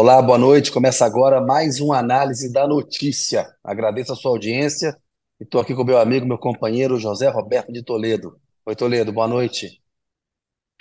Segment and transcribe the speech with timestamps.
[0.00, 0.70] Olá, boa noite.
[0.70, 3.44] Começa agora mais uma análise da notícia.
[3.64, 4.96] Agradeço a sua audiência
[5.40, 8.40] e estou aqui com meu amigo, meu companheiro José Roberto de Toledo.
[8.64, 9.82] Oi, Toledo, boa noite.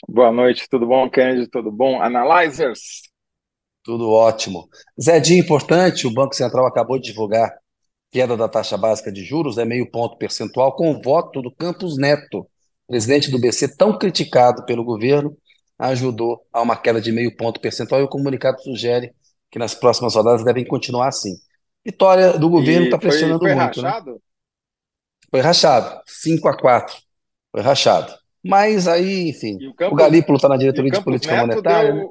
[0.07, 1.50] Boa noite, tudo bom, Kennedy?
[1.50, 2.00] Tudo bom?
[2.00, 3.09] Analyzers?
[3.83, 4.69] Tudo ótimo.
[5.01, 7.57] Zé, dia importante, o Banco Central acabou de divulgar
[8.11, 11.97] queda da taxa básica de juros, é meio ponto percentual, com o voto do Campos
[11.97, 12.47] Neto,
[12.87, 15.36] presidente do BC, tão criticado pelo governo,
[15.79, 19.13] ajudou a uma queda de meio ponto percentual e o comunicado sugere
[19.51, 21.36] que nas próximas rodadas devem continuar assim.
[21.86, 23.81] Vitória do governo está pressionando foi muito.
[23.81, 23.89] Né?
[23.89, 24.21] Rachado?
[25.29, 26.95] Foi rachado, 5 a 4
[27.51, 28.13] Foi rachado.
[28.43, 31.93] Mas aí, enfim, o, Campos, o Galípolo está na diretoria de política Neto monetária.
[31.93, 32.03] Deu...
[32.03, 32.09] Né?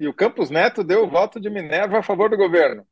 [0.00, 2.84] E o Campos Neto deu o voto de Minerva a favor do governo.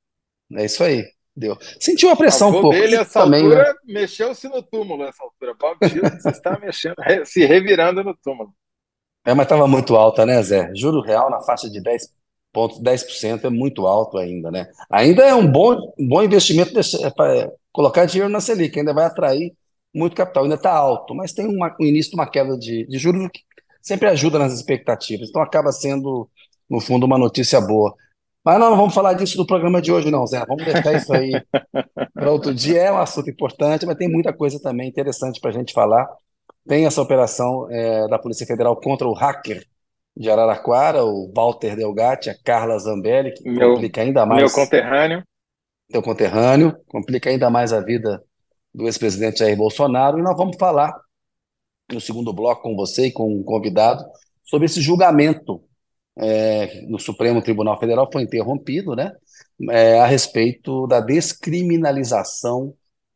[0.52, 1.04] É isso aí.
[1.36, 1.58] Deu.
[1.80, 2.70] Sentiu a pressão um pouco.
[2.70, 3.74] dele, essa também, altura, né?
[3.84, 5.54] mexeu-se no túmulo, essa altura.
[5.54, 6.94] Bob Dylan está mexendo,
[7.26, 8.54] se revirando no túmulo.
[9.24, 10.70] É, mas estava muito alta, né, Zé?
[10.74, 12.12] Juro real na faixa de 10
[12.52, 14.68] pontos, 10% é muito alto ainda, né?
[14.90, 19.06] Ainda é um bom, um bom investimento é para colocar dinheiro na Selic, ainda vai
[19.06, 19.52] atrair
[19.92, 22.98] muito capital, ainda está alto, mas tem uma, um início de uma queda de, de
[22.98, 23.40] juros que
[23.82, 26.28] sempre ajuda nas expectativas, então acaba sendo,
[26.68, 27.94] no fundo, uma notícia boa.
[28.44, 30.44] Mas nós não vamos falar disso no programa de hoje, não, Zé.
[30.46, 31.32] Vamos deixar isso aí
[32.12, 32.78] para outro dia.
[32.82, 36.06] É um assunto importante, mas tem muita coisa também interessante para a gente falar.
[36.66, 39.64] Tem essa operação é, da Polícia Federal contra o hacker
[40.16, 44.42] de Araraquara, o Walter Delgatti, a Carla Zambelli, que meu, complica ainda mais.
[44.42, 45.22] Meu conterrâneo.
[45.90, 48.22] Teu conterrâneo, complica ainda mais a vida
[48.72, 50.18] do ex-presidente Jair Bolsonaro.
[50.18, 50.94] E nós vamos falar
[51.92, 54.02] no segundo bloco com você e com um convidado
[54.42, 55.62] sobre esse julgamento
[56.16, 59.12] é, no Supremo Tribunal Federal, foi interrompido, né?
[59.70, 62.74] É, a respeito da descriminalização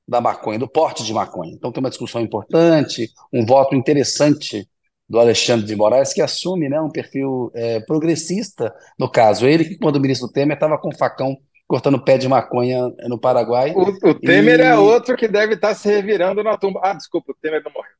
[0.09, 1.53] da maconha, do porte de maconha.
[1.53, 4.67] Então tem uma discussão importante, um voto interessante
[5.07, 9.47] do Alexandre de Moraes, que assume né, um perfil é, progressista, no caso.
[9.47, 11.37] Ele que, quando o ministro Temer, estava com facão
[11.67, 13.73] cortando pé de maconha no Paraguai.
[13.75, 14.63] O, o Temer e...
[14.63, 16.81] é outro que deve estar se revirando na tumba.
[16.83, 17.93] Ah, desculpa, o Temer não morreu.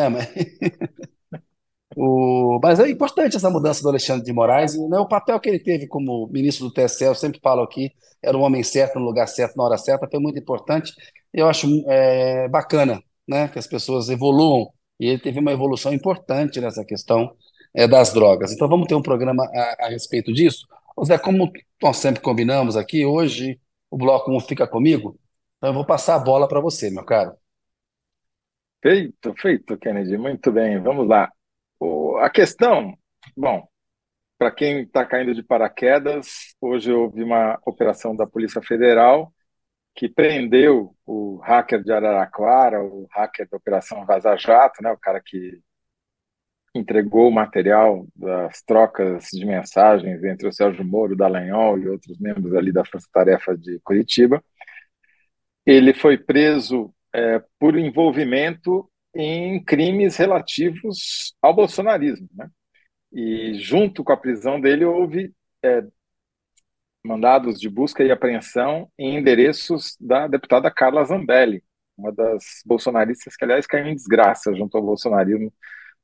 [0.00, 0.28] É, mas...
[1.96, 5.58] O, mas é importante essa mudança do Alexandre de Moraes, né, o papel que ele
[5.58, 7.92] teve como ministro do TSE, eu sempre falo aqui,
[8.22, 10.92] era um homem certo, no lugar certo, na hora certa, foi muito importante.
[11.32, 16.60] Eu acho é, bacana né, que as pessoas evoluam, e ele teve uma evolução importante
[16.60, 17.34] nessa questão
[17.74, 18.52] é, das drogas.
[18.52, 20.66] Então vamos ter um programa a, a respeito disso.
[21.04, 21.50] Zé, como
[21.82, 23.58] nós sempre combinamos aqui, hoje
[23.90, 25.18] o Bloco 1 fica comigo,
[25.58, 27.32] então eu vou passar a bola para você, meu caro.
[28.82, 30.16] Feito, feito, Kennedy.
[30.18, 31.30] Muito bem, vamos lá.
[31.84, 32.96] O, a questão,
[33.36, 33.66] bom,
[34.38, 39.32] para quem está caindo de paraquedas, hoje houve uma operação da Polícia Federal
[39.92, 45.20] que prendeu o hacker de Araraquara, o hacker da Operação Vaza Jato, né, o cara
[45.20, 45.60] que
[46.72, 52.54] entregou o material das trocas de mensagens entre o Sérgio Moro, Dallagnol e outros membros
[52.54, 54.40] ali da Força Tarefa de Curitiba.
[55.66, 62.28] Ele foi preso é, por envolvimento em crimes relativos ao bolsonarismo.
[62.34, 62.48] Né?
[63.12, 65.84] E, junto com a prisão dele, houve é,
[67.04, 71.62] mandados de busca e apreensão em endereços da deputada Carla Zambelli,
[71.96, 75.52] uma das bolsonaristas que, aliás, caiu em desgraça junto ao bolsonarismo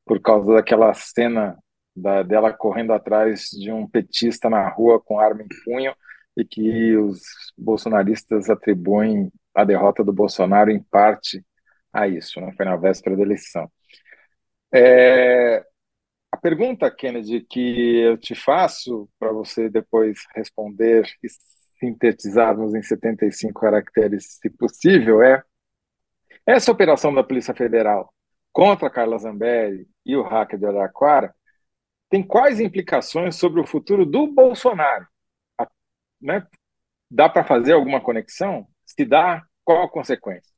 [0.05, 1.57] por causa daquela cena
[1.95, 5.95] da, dela correndo atrás de um petista na rua com arma em punho
[6.37, 7.21] e que os
[7.57, 11.45] bolsonaristas atribuem a derrota do Bolsonaro em parte
[12.03, 12.53] a isso, né?
[12.57, 13.71] foi na véspera da eleição.
[14.73, 15.65] É,
[16.31, 21.29] a pergunta, Kennedy, que eu te faço para você depois responder e
[21.79, 25.43] sintetizarmos em 75 caracteres, se possível, é
[26.47, 28.13] essa operação da Polícia Federal
[28.53, 31.35] contra Carla Zambelli e o hacker de Araraquara
[32.11, 35.07] tem quais implicações sobre o futuro do Bolsonaro?
[36.21, 36.47] Né?
[37.11, 38.67] Dá para fazer alguma conexão?
[38.85, 40.58] Se dá, qual a consequência?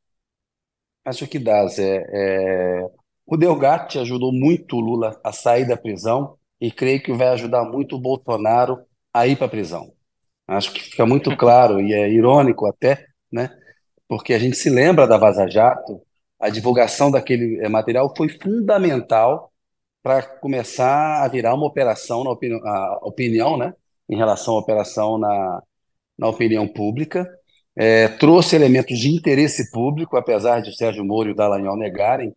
[1.04, 2.04] Acho que dá, Zé.
[2.08, 2.86] É...
[3.26, 7.64] O Delgatti ajudou muito o Lula a sair da prisão e creio que vai ajudar
[7.64, 9.92] muito o Bolsonaro a ir para a prisão.
[10.46, 13.50] Acho que fica muito claro e é irônico até, né?
[14.08, 16.02] Porque a gente se lembra da Vaza Jato,
[16.40, 19.52] a divulgação daquele é, material foi fundamental
[20.02, 22.60] para começar a virar uma operação na opinião,
[23.02, 23.74] opinião, né?
[24.08, 25.62] Em relação à operação na,
[26.18, 27.28] na opinião pública
[27.76, 32.34] é, trouxe elementos de interesse público, apesar de o Sérgio Moro e o Dallagnol negarem,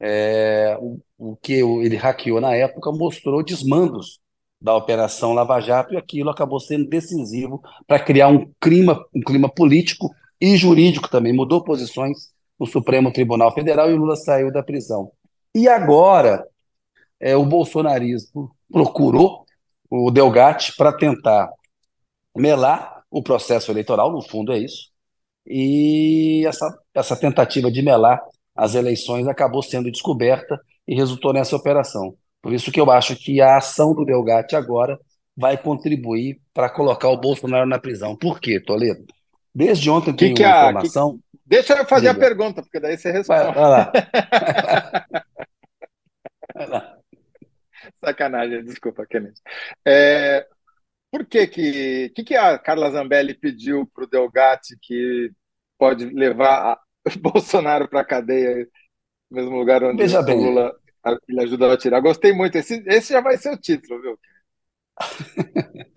[0.00, 4.18] é, o, o, que ele hackeou na época mostrou desmandos
[4.60, 9.48] da Operação Lava Jato e aquilo acabou sendo decisivo para criar um clima, um clima
[9.48, 10.10] político
[10.40, 11.32] e jurídico também.
[11.32, 15.12] Mudou posições no Supremo Tribunal Federal e Lula saiu da prisão.
[15.54, 16.46] E agora,
[17.18, 19.44] é, o bolsonarismo procurou
[19.90, 21.50] o Delgatti para tentar
[22.36, 24.90] melar o processo eleitoral, no fundo é isso,
[25.46, 28.20] e essa, essa tentativa de melar
[28.54, 32.14] as eleições acabou sendo descoberta e resultou nessa operação.
[32.42, 34.98] Por isso que eu acho que a ação do Delgatti agora
[35.36, 38.16] vai contribuir para colocar o Bolsonaro na prisão.
[38.16, 39.04] Por quê, Toledo?
[39.54, 41.18] Desde ontem que tem que uma a, informação.
[41.18, 41.40] Que...
[41.46, 42.24] Deixa eu fazer Diga.
[42.24, 43.40] a pergunta, porque daí você responde.
[43.40, 43.92] Vai, vai lá.
[46.54, 46.96] vai lá.
[48.04, 49.34] Sacanagem, desculpa, Kenneth.
[49.84, 50.46] É,
[51.10, 55.30] por que que, que que a Carla Zambelli pediu para o Delgatti que
[55.78, 56.80] pode levar a,
[57.18, 58.68] Bolsonaro para a cadeia,
[59.30, 60.34] no mesmo lugar onde Veja o.
[60.34, 60.74] Lula
[61.28, 62.00] ele ajudou a tirar?
[62.00, 62.56] Gostei muito.
[62.56, 64.18] Esse, esse já vai ser o título, viu?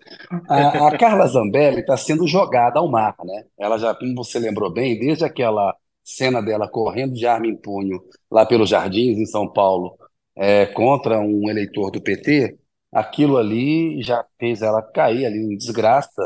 [0.48, 3.44] A, a Carla Zambelli está sendo jogada ao mar, né?
[3.58, 8.02] Ela já, como você lembrou bem, desde aquela cena dela correndo de arma em punho
[8.30, 9.98] lá pelos Jardins, em São Paulo,
[10.36, 12.58] é, contra um eleitor do PT,
[12.94, 16.22] aquilo ali já fez ela cair ali em desgraça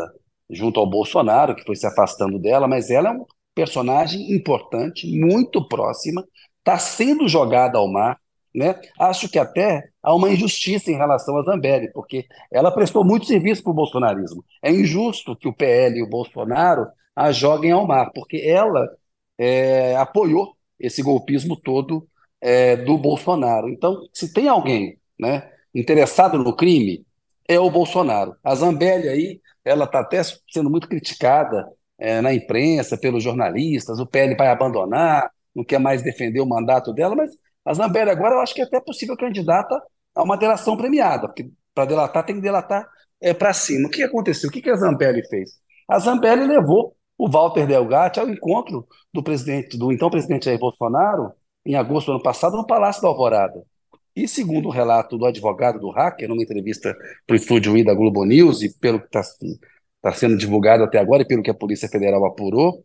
[0.51, 3.25] junto ao Bolsonaro, que foi se afastando dela, mas ela é um
[3.55, 6.25] personagem importante, muito próxima,
[6.59, 8.19] está sendo jogada ao mar,
[8.55, 8.81] né?
[8.99, 13.63] Acho que até há uma injustiça em relação a Zambelli, porque ela prestou muito serviço
[13.63, 14.45] para o bolsonarismo.
[14.63, 16.87] É injusto que o PL e o Bolsonaro
[17.17, 18.89] a joguem ao mar, porque ela
[19.37, 22.07] é, apoiou esse golpismo todo
[22.41, 23.69] é, do Bolsonaro.
[23.69, 25.51] Então, se tem alguém né,
[25.81, 27.05] interessado no crime,
[27.49, 28.37] é o Bolsonaro.
[28.45, 31.67] A Zambelli aí, ela está até sendo muito criticada
[31.99, 36.93] é, na imprensa, pelos jornalistas, o PL vai abandonar, não quer mais defender o mandato
[36.93, 37.31] dela, mas
[37.65, 39.81] a Zambelli agora eu acho que é até possível candidata
[40.15, 42.89] a uma delação premiada, porque para delatar tem que delatar
[43.21, 43.89] é, para cima.
[43.89, 44.49] O que aconteceu?
[44.49, 45.53] O que, que a Zambelli fez?
[45.89, 51.33] A Zambelli levou o Walter Delgatti ao encontro do presidente, do então presidente Jair Bolsonaro,
[51.67, 53.63] em agosto do ano passado, no Palácio da Alvorada.
[54.19, 56.93] E segundo o relato do advogado do hacker, numa entrevista
[57.25, 59.23] para o estúdio I da Globo News, e pelo que está
[60.03, 62.85] tá sendo divulgado até agora, e pelo que a Polícia Federal apurou,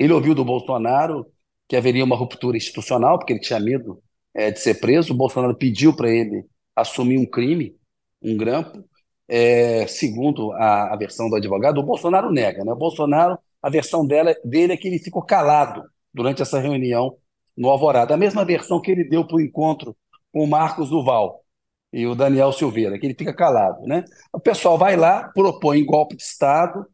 [0.00, 1.24] ele ouviu do Bolsonaro
[1.68, 4.02] que haveria uma ruptura institucional, porque ele tinha medo
[4.34, 5.12] é, de ser preso.
[5.12, 6.44] O Bolsonaro pediu para ele
[6.74, 7.76] assumir um crime,
[8.20, 8.84] um grampo.
[9.28, 12.64] É, segundo a, a, versão do advogado, o Bolsonaro nega.
[12.64, 12.72] Né?
[12.72, 17.16] O Bolsonaro, a versão dela, dele é que ele ficou calado durante essa reunião
[17.56, 18.14] no Alvorada.
[18.14, 19.96] A mesma versão que ele deu para o encontro
[20.32, 21.44] o Marcos Duval
[21.92, 23.82] e o Daniel Silveira, que ele fica calado.
[23.82, 24.04] Né?
[24.32, 26.86] O pessoal vai lá, propõe golpe de Estado,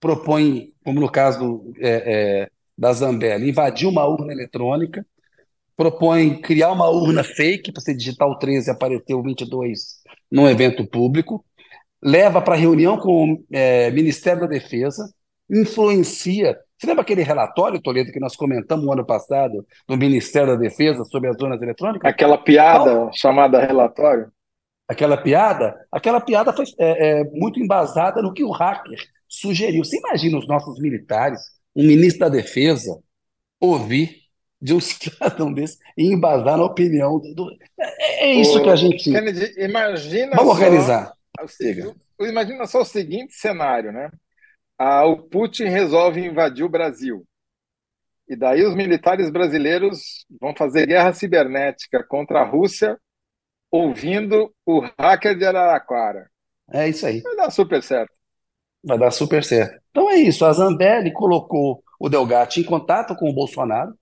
[0.00, 5.06] propõe, como no caso do, é, é, da Zambelli, invadir uma urna eletrônica,
[5.76, 10.48] propõe criar uma urna fake para você digitar o 13 e aparecer o 22 num
[10.48, 11.44] evento público,
[12.02, 15.12] leva para reunião com o é, Ministério da Defesa,
[15.48, 16.58] influencia.
[16.82, 21.04] Você lembra aquele relatório, Toledo, que nós comentamos no ano passado do Ministério da Defesa
[21.04, 22.10] sobre as zonas eletrônicas?
[22.10, 24.32] Aquela piada chamada relatório?
[24.88, 25.76] Aquela piada?
[25.92, 28.98] Aquela piada foi é, é, muito embasada no que o hacker
[29.28, 29.84] sugeriu.
[29.84, 31.40] Você imagina os nossos militares,
[31.76, 32.98] um ministro da Defesa,
[33.60, 34.16] ouvir
[34.60, 37.32] de um cidadão desse e embasar na opinião do.
[37.32, 37.56] do...
[37.78, 39.08] É, é, isso Ô, que a gente.
[39.08, 40.34] Kennedy, imagina.
[40.34, 41.12] Vamos só, organizar.
[42.18, 44.10] Imagina só o seguinte cenário, né?
[44.84, 47.24] Ah, o Putin resolve invadir o Brasil.
[48.28, 52.98] E daí os militares brasileiros vão fazer guerra cibernética contra a Rússia,
[53.70, 56.28] ouvindo o hacker de Araraquara.
[56.68, 57.20] É isso aí.
[57.20, 58.12] Vai dar super certo.
[58.82, 59.80] Vai dar super certo.
[59.92, 60.44] Então é isso.
[60.44, 63.96] A Zambelli colocou o Delgatti em contato com o Bolsonaro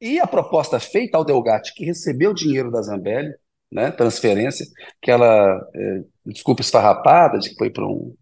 [0.00, 3.32] e a proposta feita ao Delgatti, que recebeu o dinheiro da Zambelli,
[3.70, 4.66] né, transferência,
[5.00, 8.16] que ela, é, desculpa, esfarrapada, de que foi para um,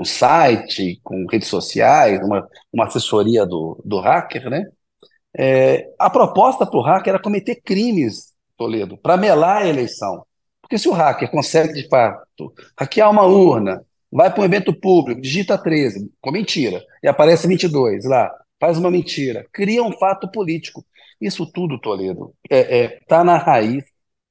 [0.00, 4.64] um site, com redes sociais, uma, uma assessoria do, do hacker, né?
[5.36, 10.24] É, a proposta para o hacker era cometer crimes, Toledo, para melar a eleição.
[10.60, 15.20] Porque se o hacker consegue, de fato, hackear uma urna, vai para um evento público,
[15.20, 20.84] digita 13, com mentira, e aparece 22 lá, faz uma mentira, cria um fato político.
[21.20, 23.84] Isso tudo, Toledo, está é, é, tá na raiz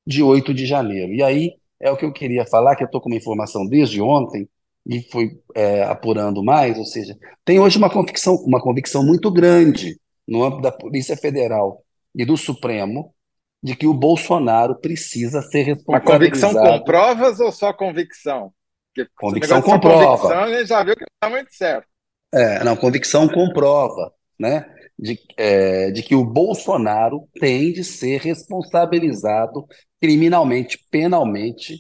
[0.06, 1.14] de 8 de janeiro.
[1.14, 4.02] E aí é o que eu queria falar, que eu estou com uma informação desde
[4.02, 4.50] ontem,
[4.90, 7.16] e fui é, apurando mais, ou seja,
[7.46, 11.84] tem hoje uma convicção, uma convicção muito grande no âmbito da Polícia Federal
[12.16, 13.14] e do Supremo
[13.62, 16.56] de que o Bolsonaro precisa ser responsabilizado.
[16.56, 18.52] Uma convicção com provas ou só convicção?
[18.96, 20.24] Porque convicção com prova.
[20.24, 21.88] Convicção, a gente já viu que está muito certo.
[22.34, 24.66] É, não, convicção com prova, né?
[24.98, 29.68] De, é, de que o Bolsonaro tem de ser responsabilizado
[30.02, 31.78] criminalmente, penalmente,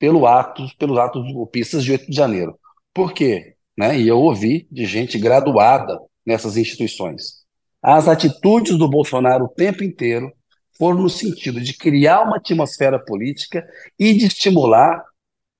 [0.00, 2.58] pelo atos, pelos atos golpistas de 8 de janeiro.
[2.92, 3.54] Por quê?
[3.78, 4.00] Né?
[4.00, 7.40] E eu ouvi de gente graduada nessas instituições.
[7.82, 10.32] As atitudes do Bolsonaro o tempo inteiro
[10.76, 13.64] foram no sentido de criar uma atmosfera política
[13.98, 15.04] e de estimular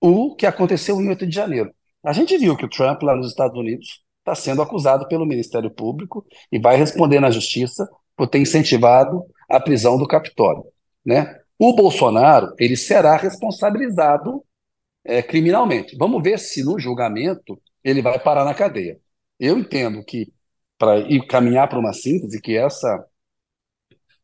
[0.01, 1.71] o que aconteceu em 8 de janeiro.
[2.03, 5.71] A gente viu que o Trump, lá nos Estados Unidos, está sendo acusado pelo Ministério
[5.71, 10.65] Público e vai responder na justiça por ter incentivado a prisão do Capitólio.
[11.05, 11.40] Né?
[11.63, 14.43] O Bolsonaro ele será responsabilizado
[15.05, 15.95] é, criminalmente.
[15.95, 18.99] Vamos ver se no julgamento ele vai parar na cadeia.
[19.39, 20.33] Eu entendo que
[20.79, 23.05] para caminhar para uma síntese que essa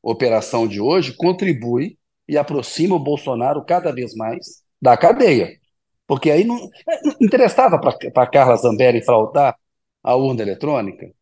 [0.03, 5.61] operação de hoje contribui e aproxima o Bolsonaro cada vez mais da cadeia.
[6.07, 9.55] Porque aí não, não interessava para Carla Zambelli fraudar
[10.03, 11.13] a urna eletrônica?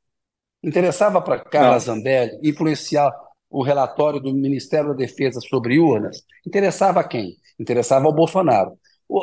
[0.62, 3.12] Interessava para Carla Zambelli influenciar
[3.54, 6.24] o relatório do Ministério da Defesa sobre urnas?
[6.44, 7.36] Interessava a quem?
[7.58, 8.76] Interessava ao Bolsonaro.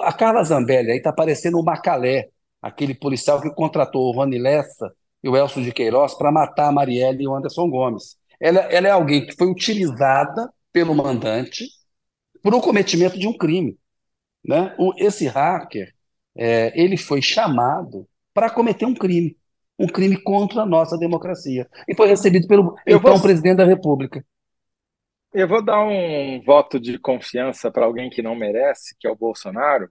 [0.04, 2.30] A Carla Zambelli aí está parecendo o Macalé,
[2.62, 4.90] aquele policial que contratou o Rony Lessa
[5.22, 8.16] e o Elcio de Queiroz para matar a Marielle e o Anderson Gomes.
[8.40, 11.66] Ela, ela é alguém que foi utilizada pelo mandante
[12.42, 13.78] por um cometimento de um crime.
[14.46, 14.74] Né?
[14.80, 15.94] O, esse hacker,
[16.38, 19.36] é, ele foi chamado para cometer um crime,
[19.82, 23.22] um crime contra a nossa democracia, e foi recebido pelo Eu então vou...
[23.22, 24.24] presidente da República.
[25.34, 29.16] Eu vou dar um voto de confiança para alguém que não merece, que é o
[29.16, 29.90] Bolsonaro.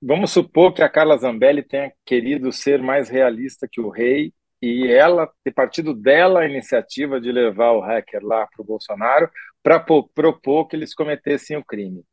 [0.00, 4.86] Vamos supor que a Carla Zambelli tenha querido ser mais realista que o rei e
[4.86, 9.28] ela ter partido dela a iniciativa de levar o hacker lá para o Bolsonaro
[9.62, 12.04] para propor que eles cometessem o crime.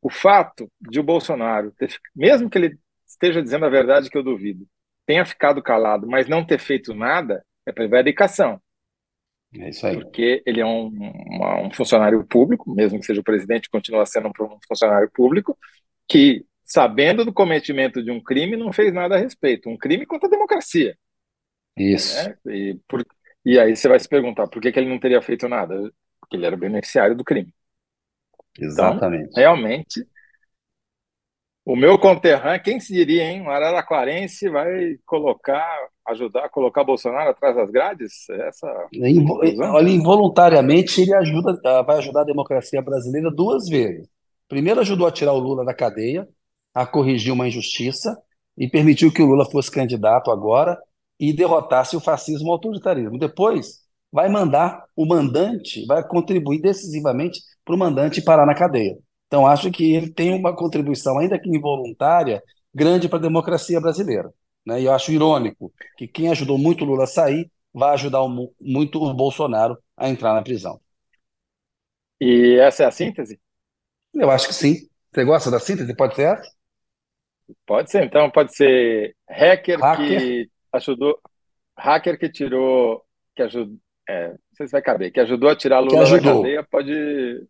[0.00, 4.22] O fato de o Bolsonaro, ter, mesmo que ele esteja dizendo a verdade, que eu
[4.22, 4.66] duvido,
[5.06, 8.60] tenha ficado calado, mas não ter feito nada, é prevaricação.
[9.56, 9.94] É isso aí.
[9.96, 14.28] Porque ele é um, uma, um funcionário público, mesmo que seja o presidente, continua sendo
[14.28, 15.56] um funcionário público,
[16.08, 19.68] que, sabendo do cometimento de um crime, não fez nada a respeito.
[19.68, 20.96] Um crime contra a democracia.
[21.76, 22.28] Isso.
[22.28, 22.36] Né?
[22.46, 23.04] E, por,
[23.44, 25.92] e aí você vai se perguntar por que, que ele não teria feito nada?
[26.20, 27.52] Porque ele era beneficiário do crime.
[28.58, 29.30] Exatamente.
[29.30, 30.06] Então, realmente,
[31.64, 33.40] o meu conterrâneo, quem se diria, hein?
[33.40, 35.66] Um araraquarense vai colocar,
[36.08, 38.28] ajudar a colocar Bolsonaro atrás das grades?
[38.30, 39.40] Essa Invo
[39.72, 44.06] Olha, involuntariamente ele ajuda, ah, vai ajudar a democracia brasileira duas vezes.
[44.46, 46.28] Primeiro ajudou a tirar o Lula da cadeia,
[46.74, 48.14] a corrigir uma injustiça
[48.58, 50.78] e permitiu que o Lula fosse candidato agora
[51.18, 53.18] e derrotasse o fascismo e o autoritarismo.
[53.18, 58.96] Depois vai mandar o mandante, vai contribuir decisivamente para o mandante parar na cadeia.
[59.26, 62.42] Então, acho que ele tem uma contribuição, ainda que involuntária,
[62.74, 64.32] grande para a democracia brasileira.
[64.64, 64.82] Né?
[64.82, 68.20] E eu acho irônico que quem ajudou muito o Lula a sair vai ajudar
[68.60, 70.80] muito o Bolsonaro a entrar na prisão.
[72.20, 73.40] E essa é a síntese?
[74.14, 74.88] Eu acho que sim.
[75.12, 75.94] Você gosta da síntese?
[75.94, 76.50] Pode ser essa?
[77.66, 78.30] Pode ser, então.
[78.30, 80.20] Pode ser hacker, hacker.
[80.20, 81.18] que ajudou.
[81.76, 83.04] Hacker que tirou.
[83.34, 83.76] Que ajudou.
[84.08, 85.12] É, não sei se vai caber.
[85.12, 87.46] Que ajudou a tirar Lula da cadeia, pode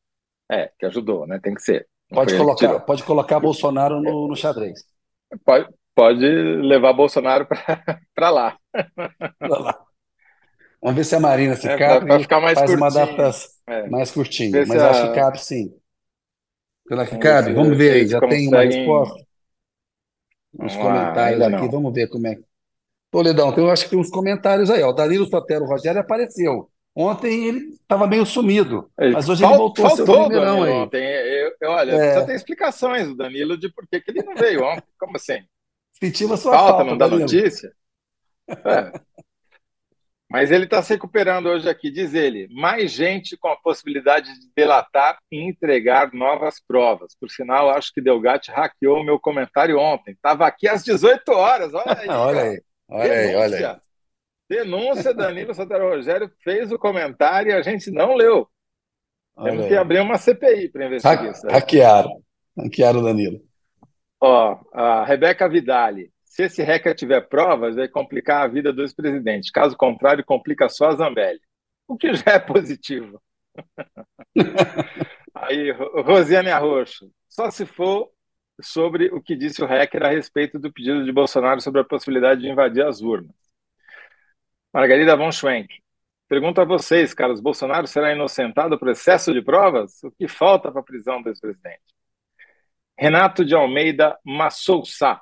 [0.51, 1.39] é, que ajudou, né?
[1.43, 1.87] Tem que ser.
[2.11, 4.85] pode colocar, pode colocar Bolsonaro no, no xadrez.
[5.45, 7.47] Pode, pode levar Bolsonaro
[8.15, 8.59] para lá.
[9.41, 9.85] lá.
[10.83, 12.77] Vamos ver se a Marina se é, cabe para ficar mais faz curtinho.
[12.77, 13.89] uma adaptação é.
[13.89, 14.67] mais curtinha.
[14.67, 14.91] Mas a...
[14.91, 15.75] acho que cabe sim.
[16.87, 17.55] Será que cabe?
[17.55, 18.07] Vamos ver aí.
[18.07, 19.25] Já tem uma resposta?
[20.61, 21.63] Uns comentários aqui.
[21.63, 21.71] Não.
[21.71, 22.39] Vamos ver como é.
[23.11, 24.83] Toledão, tem, eu acho que tem uns comentários aí.
[24.83, 24.91] Ó.
[24.91, 26.71] O Danilo Sotero Rogério apareceu.
[26.97, 30.71] Ontem ele estava meio sumido, mas hoje ele voltou faltou, a ser o primeirão aí.
[30.71, 31.03] Ontem.
[31.03, 32.15] Eu, eu, olha, é.
[32.15, 34.85] só tem explicações do Danilo de por que, ele não veio ontem.
[34.99, 35.45] Como assim?
[35.93, 37.73] Sentiu a sua falta, falta não dá notícia?
[38.49, 39.01] É.
[40.31, 42.49] Mas ele está se recuperando hoje aqui, diz ele.
[42.51, 47.15] Mais gente com a possibilidade de delatar e entregar novas provas.
[47.19, 50.13] Por sinal, acho que Delgatti hackeou o meu comentário ontem.
[50.13, 52.09] Estava aqui às 18 horas, olha aí.
[52.09, 53.77] olha aí, olha aí, olha aí.
[54.49, 58.49] Denúncia Danilo Santana Rogério fez o comentário e a gente não leu.
[59.37, 59.71] Olha Temos aí.
[59.71, 61.47] que abrir uma CPI para investigar isso.
[61.47, 62.23] Hackearam.
[62.57, 63.41] Hackearam o Danilo.
[64.21, 66.13] Ó, a Rebeca Vidali.
[66.25, 69.53] Se esse hacker tiver provas, vai complicar a vida do ex-presidente.
[69.53, 71.41] Caso contrário, complica só a Zambelli.
[71.87, 73.21] O que já é positivo.
[75.35, 77.11] Aí, Rosiane Arroxo.
[77.29, 78.11] Só se for
[78.61, 82.41] sobre o que disse o hacker a respeito do pedido de Bolsonaro sobre a possibilidade
[82.41, 83.44] de invadir as urnas.
[84.75, 85.69] Margarida von Schwenk.
[86.28, 90.02] Pergunto a vocês, Carlos Bolsonaro será inocentado por excesso de provas?
[90.02, 91.81] O que falta para a prisão do ex-presidente?
[92.99, 95.21] Renato de Almeida Massouça.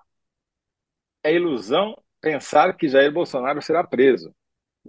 [1.23, 4.35] É ilusão pensar que Jair Bolsonaro será preso.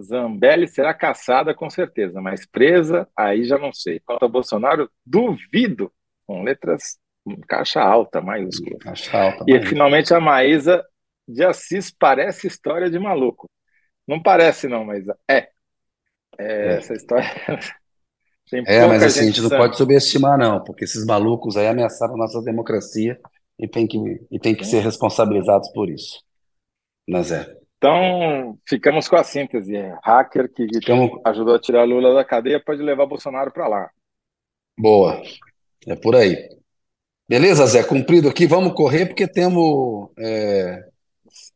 [0.02, 4.00] Zambelli será caçada com certeza, mas presa, aí já não sei.
[4.00, 5.92] Quanto a Bolsonaro, duvido,
[6.26, 6.98] com letras
[7.50, 8.80] caixa alta, maiúscula.
[8.80, 10.84] Caixa alta, e finalmente a Maísa
[11.28, 13.50] de Assis parece história de maluco.
[14.08, 15.38] Não parece, não, mas é.
[15.38, 15.50] é,
[16.38, 16.76] é.
[16.78, 17.30] Essa história.
[18.66, 22.18] é, mas assim, a gente não pode subestimar, não, porque esses malucos aí ameaçaram a
[22.18, 23.20] nossa democracia
[23.58, 23.98] e tem que,
[24.30, 26.22] e tem que ser responsabilizados por isso.
[27.08, 27.58] Nazé.
[27.78, 29.74] Então, ficamos com a síntese.
[30.04, 31.20] Hacker que Ficamos...
[31.26, 33.90] ajudou a tirar Lula da cadeia pode levar Bolsonaro para lá.
[34.78, 35.22] Boa.
[35.86, 36.48] É por aí.
[37.28, 37.84] Beleza, Zé?
[37.84, 38.48] Cumprido aqui.
[38.48, 40.82] Vamos correr porque temos é,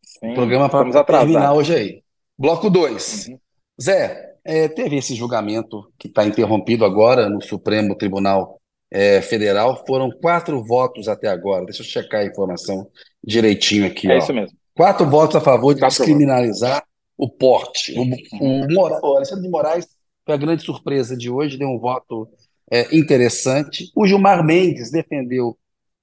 [0.03, 2.03] Sim, programa para terminar hoje aí.
[2.37, 3.27] Bloco 2.
[3.27, 3.39] Uhum.
[3.81, 9.83] Zé, é, teve esse julgamento que está interrompido agora no Supremo Tribunal é, Federal.
[9.85, 11.65] Foram quatro votos até agora.
[11.65, 12.87] Deixa eu checar a informação
[13.23, 14.09] direitinho aqui.
[14.09, 14.17] É ó.
[14.17, 14.57] isso mesmo.
[14.75, 16.87] Quatro votos a favor de quatro descriminalizar votos.
[17.17, 17.95] o porte.
[17.99, 18.03] O,
[18.43, 19.87] o, Mora, o Alexandre de Moraes
[20.25, 22.29] foi a grande surpresa de hoje, deu um voto
[22.71, 23.91] é, interessante.
[23.95, 25.57] O Gilmar Mendes defendeu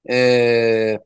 [0.07, 0.99] é,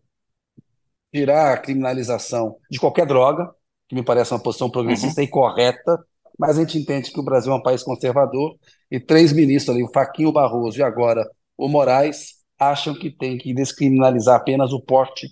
[1.14, 3.54] tirar a criminalização de qualquer droga,
[3.90, 5.28] que me parece uma posição progressista uhum.
[5.28, 6.06] e correta,
[6.38, 8.56] mas a gente entende que o Brasil é um país conservador
[8.90, 11.28] e três ministros ali, o Faquinho Barroso e agora
[11.58, 15.28] o Moraes, acham que tem que descriminalizar apenas o porte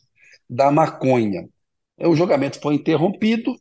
[0.49, 1.47] da maconha.
[1.99, 3.55] O julgamento foi interrompido,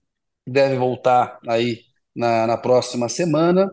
[0.47, 1.81] deve voltar aí
[2.15, 3.71] na, na próxima semana.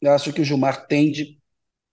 [0.00, 1.38] Eu acho que o Gilmar tende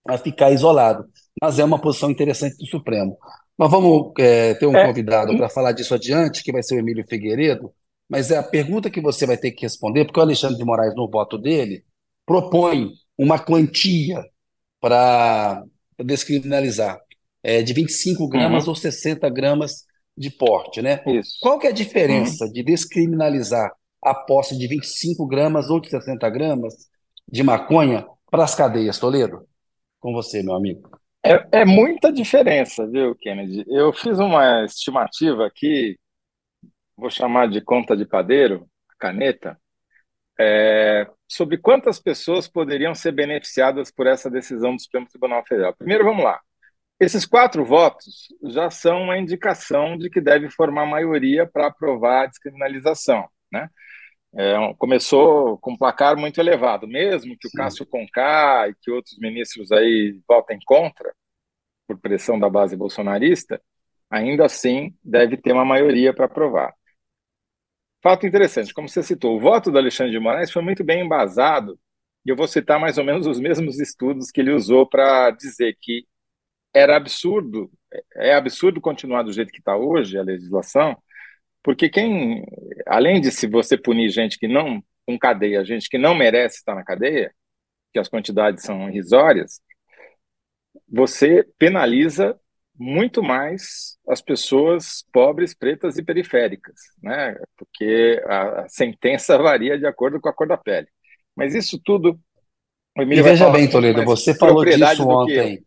[0.06, 1.06] a ficar isolado,
[1.40, 3.18] mas é uma posição interessante do Supremo.
[3.58, 4.86] Nós vamos é, ter um é.
[4.86, 7.72] convidado para falar disso adiante, que vai ser o Emílio Figueiredo,
[8.10, 10.96] mas é a pergunta que você vai ter que responder, porque o Alexandre de Moraes,
[10.96, 11.84] no voto dele,
[12.26, 14.20] propõe uma quantia
[14.80, 15.62] para
[16.04, 16.98] descriminalizar
[17.40, 18.70] é, de 25 gramas uhum.
[18.70, 19.84] ou 60 gramas
[20.18, 21.00] de porte, né?
[21.06, 21.36] Isso.
[21.40, 22.52] Qual que é a diferença uhum.
[22.52, 23.70] de descriminalizar
[24.02, 26.74] a posse de 25 gramas ou de 60 gramas
[27.30, 29.46] de maconha para as cadeias, Toledo?
[30.00, 30.90] Com você, meu amigo.
[31.24, 33.64] É, é, muita diferença, viu, Kennedy?
[33.68, 35.96] Eu fiz uma estimativa aqui,
[37.00, 39.58] vou chamar de conta de padeiro, caneta,
[40.38, 45.74] é, sobre quantas pessoas poderiam ser beneficiadas por essa decisão do Supremo Tribunal Federal.
[45.76, 46.40] Primeiro, vamos lá.
[46.98, 52.26] Esses quatro votos já são uma indicação de que deve formar maioria para aprovar a
[52.26, 53.68] descriminalização, né?
[54.32, 59.18] É, começou com um placar muito elevado, mesmo que o Cássio Conká e que outros
[59.18, 61.12] ministros aí votem contra,
[61.88, 63.60] por pressão da base bolsonarista,
[64.08, 66.72] ainda assim deve ter uma maioria para aprovar.
[68.02, 71.78] Fato interessante, como você citou, o voto do Alexandre de Moraes foi muito bem embasado,
[72.24, 75.76] e eu vou citar mais ou menos os mesmos estudos que ele usou para dizer
[75.80, 76.06] que
[76.74, 77.70] era absurdo,
[78.16, 80.96] é absurdo continuar do jeito que está hoje a legislação,
[81.62, 82.44] porque quem,
[82.86, 86.74] além de se você punir gente que não, com cadeia, gente que não merece estar
[86.74, 87.34] na cadeia,
[87.92, 89.60] que as quantidades são irrisórias,
[90.88, 92.38] você penaliza
[92.80, 97.36] muito mais as pessoas pobres, pretas e periféricas, né?
[97.54, 100.88] Porque a, sentença varia de acordo com a cor da pele.
[101.36, 102.18] Mas isso tudo.
[102.96, 105.62] E veja bem, Toledo, você falou disso ontem.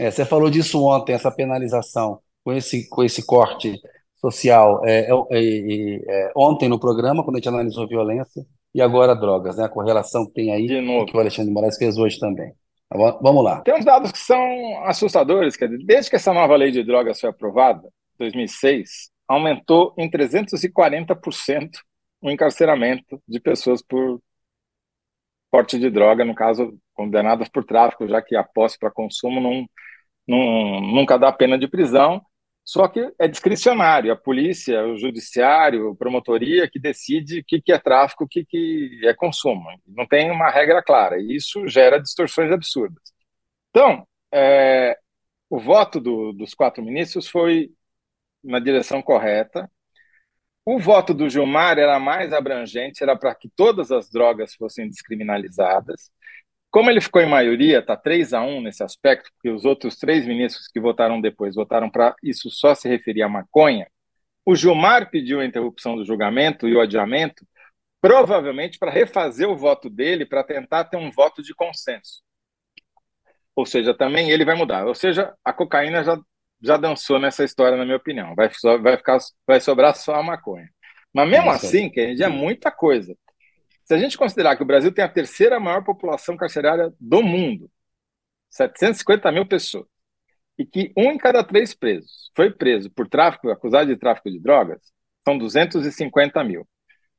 [0.00, 3.80] É, você falou disso ontem, essa penalização com esse, com esse corte
[4.16, 9.14] social é, é, é, é, ontem no programa, quando a gente analisou violência, e agora
[9.14, 9.64] drogas, né?
[9.64, 12.52] A correlação que tem aí, que o Alexandre de Moraes fez hoje também.
[12.92, 13.60] Tá vamos lá.
[13.62, 17.18] Tem uns dados que são assustadores, quer dizer, desde que essa nova lei de drogas
[17.18, 21.70] foi aprovada, em 2006, aumentou em 340%
[22.20, 24.20] o encarceramento de pessoas por
[25.50, 29.66] porte de droga, no caso, condenadas por tráfico, já que a posse para consumo não,
[30.26, 32.22] não, nunca dá pena de prisão,
[32.64, 34.12] só que é discricionário.
[34.12, 38.44] A polícia, o judiciário, a promotoria que decide o que, que é tráfico, o que,
[38.44, 39.64] que é consumo.
[39.86, 41.18] Não tem uma regra clara.
[41.18, 43.02] E isso gera distorções absurdas.
[43.70, 44.98] Então, é,
[45.50, 47.70] o voto do, dos quatro ministros foi
[48.42, 49.70] na direção correta.
[50.64, 56.10] O voto do Gilmar era mais abrangente, era para que todas as drogas fossem descriminalizadas.
[56.72, 60.26] Como ele ficou em maioria, está 3 a 1 nesse aspecto, porque os outros três
[60.26, 63.86] ministros que votaram depois votaram para isso só se referir à maconha,
[64.44, 67.46] o Gilmar pediu a interrupção do julgamento e o adiamento,
[68.00, 72.22] provavelmente para refazer o voto dele, para tentar ter um voto de consenso.
[73.54, 74.86] Ou seja, também ele vai mudar.
[74.86, 76.18] Ou seja, a cocaína já,
[76.62, 78.34] já dançou nessa história, na minha opinião.
[78.34, 80.70] Vai, vai, ficar, vai sobrar só a maconha.
[81.12, 81.66] Mas mesmo Nossa.
[81.66, 83.14] assim, que é muita coisa.
[83.92, 87.70] Se a gente considerar que o Brasil tem a terceira maior população carcerária do mundo,
[88.48, 89.84] 750 mil pessoas,
[90.58, 94.40] e que um em cada três presos foi preso por tráfico, acusado de tráfico de
[94.40, 94.80] drogas,
[95.22, 96.66] são 250 mil.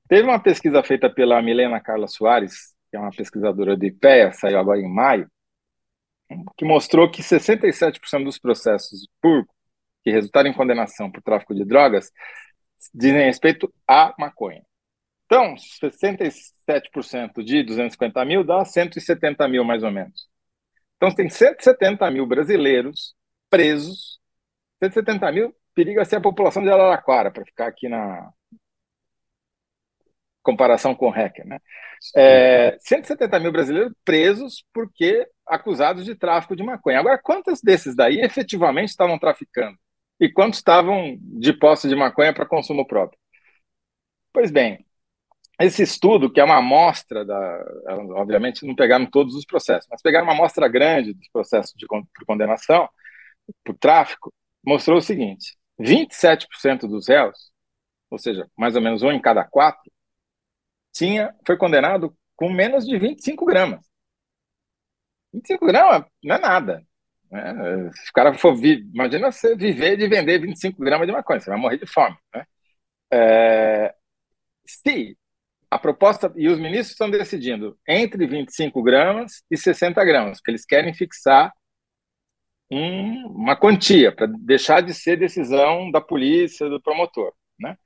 [0.10, 4.58] Teve uma pesquisa feita pela Milena Carla Soares, que é uma pesquisadora do IPEA, saiu
[4.58, 5.30] agora em maio,
[6.58, 9.46] que mostrou que 67% dos processos por,
[10.04, 12.12] que resultaram em condenação por tráfico de drogas
[12.92, 14.64] dizem respeito à maconha.
[15.34, 20.30] Então, 67% de 250 mil dá 170 mil, mais ou menos.
[20.96, 23.15] Então, tem 170 mil brasileiros
[23.50, 24.19] presos,
[24.84, 28.32] 170 mil periga ser a população de Araraquara, para ficar aqui na
[30.43, 31.60] comparação com o hacker, né?
[32.15, 37.00] É, 170 mil brasileiros presos porque acusados de tráfico de maconha.
[37.00, 39.80] Agora, quantos desses daí efetivamente estavam traficando?
[40.19, 43.19] E quantos estavam de posse de maconha para consumo próprio?
[44.32, 44.86] Pois bem,
[45.60, 47.66] esse estudo, que é uma amostra da.
[48.16, 51.86] Obviamente, não pegaram todos os processos, mas pegaram uma amostra grande dos processos de
[52.26, 52.89] condenação
[53.63, 54.34] por tráfico,
[54.66, 57.52] mostrou o seguinte: 27% dos réus,
[58.10, 59.92] ou seja, mais ou menos um em cada quatro,
[60.92, 63.86] tinha, foi condenado com menos de 25 gramas.
[65.34, 66.84] 25 gramas não é nada.
[67.32, 67.92] Né?
[67.94, 68.56] Se o cara for.
[68.63, 72.16] Imagina você viver de vender 25 gramas de maconha, você vai morrer de fome.
[72.34, 72.46] Né?
[73.12, 73.96] É,
[74.66, 75.18] se
[75.74, 80.66] a proposta, e os ministros estão decidindo entre 25 gramas e 60 gramas, porque eles
[80.66, 81.52] querem fixar
[82.72, 87.34] um, uma quantia, para deixar de ser decisão da polícia, do promotor.
[87.60, 87.78] Né?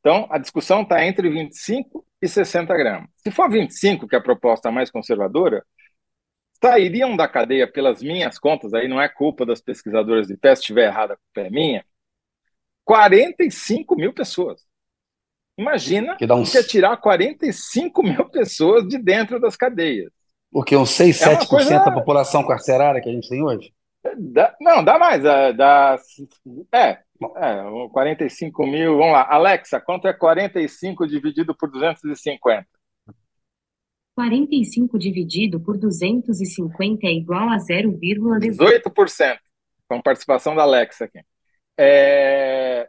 [0.00, 3.10] Então, a discussão está entre 25 e 60 gramas.
[3.16, 5.64] Se for 25, que é a proposta mais conservadora,
[6.60, 10.62] sairiam da cadeia, pelas minhas contas, aí não é culpa das pesquisadoras de pé, se
[10.62, 11.84] estiver errada, a culpa é minha,
[12.84, 14.65] 45 mil pessoas.
[15.58, 16.52] Imagina que, dá uns...
[16.52, 20.10] que é tirar 45 mil pessoas de dentro das cadeias.
[20.50, 21.78] Porque uns 6, é 7% coisa...
[21.78, 23.72] da população carcerária que a gente tem hoje?
[24.18, 25.22] Dá, não, dá mais.
[25.22, 25.98] Dá,
[26.72, 26.98] é,
[27.36, 28.98] é, 45 mil.
[28.98, 29.26] Vamos lá.
[29.28, 32.66] Alexa, quanto é 45 dividido por 250?
[34.14, 39.38] 45 dividido por 250 é igual a 0,18%.
[39.88, 41.20] Com participação da Alexa aqui.
[41.78, 42.88] É,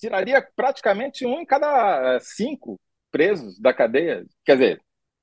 [0.00, 4.24] tiraria praticamente um em cada eh, cinco presos da cadeia.
[4.44, 4.82] Quer dizer,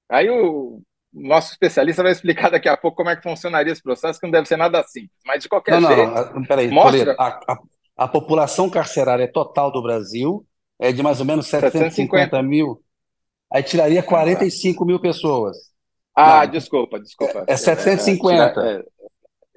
[0.10, 4.20] aí o nosso especialista vai explicar daqui a pouco como é que funcionaria esse processo,
[4.20, 5.12] que não deve ser nada simples.
[5.26, 6.12] Mas, de qualquer não, jeito...
[6.12, 7.16] Não, não, peraí, mostra...
[7.18, 7.58] a, a,
[7.98, 10.46] a, população carcerária total do Brasil
[10.80, 12.44] é de mais ou menos 750, 750.
[12.44, 12.82] mil.
[13.52, 15.58] Aí tiraria 45 mil pessoas.
[16.16, 17.46] Ah, não, desculpa, desculpa.
[17.48, 18.62] É, é 750.
[18.62, 18.84] É,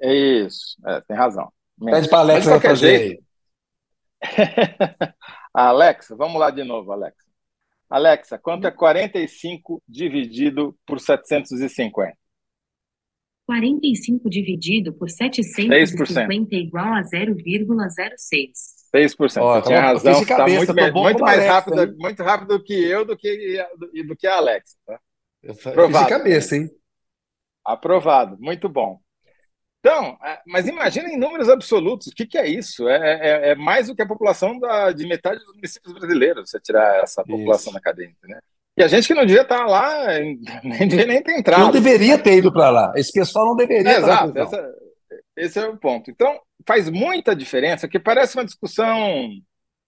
[0.03, 1.53] é, é isso, é, tem razão.
[1.85, 3.25] Pede para a fazer jeito,
[5.55, 7.31] Alexa, vamos lá de novo, Alexa.
[7.89, 12.17] Alexa, quanto é 45 dividido por 750?
[13.47, 18.81] 45 dividido por 750 é igual a 0,06.
[18.95, 19.43] 6%.
[19.43, 20.23] Oh, Você tinha razão.
[20.23, 21.95] Está muito, muito mais Alexa, rápido, hein?
[21.99, 24.77] muito rápido do que eu do que, do, do que a Alexa.
[24.87, 25.01] Tá?
[25.43, 26.05] Eu Aprovado.
[26.05, 26.71] de cabeça, hein?
[27.65, 28.37] Aprovado.
[28.39, 29.01] Muito bom.
[29.81, 32.87] Então, é, mas imagina em números absolutos, o que, que é isso?
[32.87, 36.61] É, é, é, mais do que a população da, de metade dos municípios brasileiros, você
[36.61, 37.75] tirar essa população isso.
[37.75, 38.39] da cadeia, né?
[38.77, 40.07] E a gente que não devia estar lá,
[40.63, 41.61] nem devia nem ter entrado.
[41.61, 42.93] Não deveria ter ido para lá.
[42.95, 44.75] Esse pessoal não deveria é, Exato, essa,
[45.37, 46.11] esse é o ponto.
[46.11, 49.31] Então, faz muita diferença, que parece uma discussão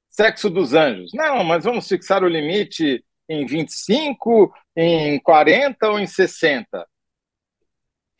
[0.08, 1.12] sexo dos anjos.
[1.12, 6.86] Não, mas vamos fixar o limite em 25, em 40 ou em 60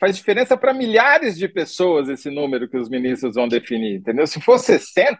[0.03, 4.27] faz diferença para milhares de pessoas esse número que os ministros vão definir, entendeu?
[4.27, 5.17] Se for 60,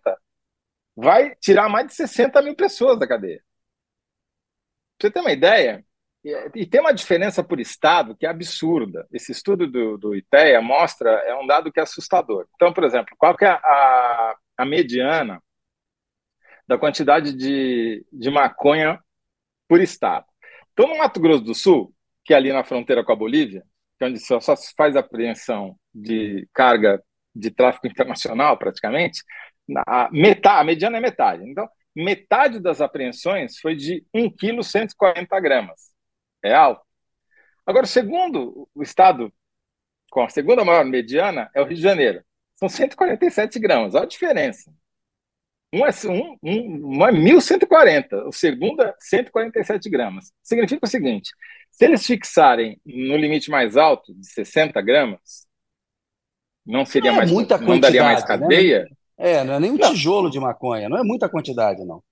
[0.93, 3.41] vai tirar mais de 60 mil pessoas da cadeia.
[4.99, 5.85] Você ter uma ideia,
[6.53, 9.07] e tem uma diferença por estado que é absurda.
[9.13, 12.45] Esse estudo do, do IPEA mostra, é um dado que é assustador.
[12.55, 15.41] Então, por exemplo, qual que é a, a mediana
[16.67, 19.01] da quantidade de, de maconha
[19.65, 20.25] por estado?
[20.73, 23.63] Então, no Mato Grosso do Sul, que é ali na fronteira com a Bolívia,
[24.03, 27.03] onde só, se faz apreensão de carga
[27.35, 29.23] de tráfico internacional, praticamente,
[29.87, 31.49] a, metade, a mediana é metade.
[31.49, 35.91] Então, metade das apreensões foi de 1 kg 140 gramas.
[36.43, 36.81] É alto.
[37.65, 39.33] Agora, segundo o estado
[40.11, 42.23] com a segunda maior mediana é o Rio de Janeiro.
[42.55, 43.95] São 147 gramas.
[43.95, 44.71] Olha a diferença.
[45.73, 50.31] Um é, um, um, um é 1.140, o segundo é 147 gramas.
[50.43, 51.31] Significa o seguinte:
[51.71, 55.47] se eles fixarem no limite mais alto, de 60 gramas,
[56.63, 58.27] não seria não é mais muita não daria mais né?
[58.27, 58.83] cadeia.
[58.83, 58.89] Né?
[59.17, 59.89] É, não é nem um não.
[59.91, 62.03] tijolo de maconha, não é muita quantidade, não.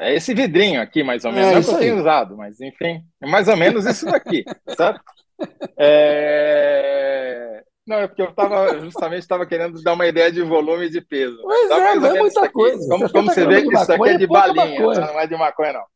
[0.00, 1.50] É esse vidrinho aqui, mais ou menos.
[1.50, 4.44] É, não que eu tenho usado, mas enfim, é mais ou menos isso daqui,
[4.76, 4.98] sabe?
[5.78, 7.62] É...
[7.88, 11.00] Não, é porque eu estava justamente estava querendo dar uma ideia de volume e de
[11.00, 11.40] peso.
[11.40, 12.86] Pois é, não é muita coisa.
[12.86, 15.72] Como você, como tá você vê, isso aqui é de balinha, não é de maconha,
[15.72, 15.86] não.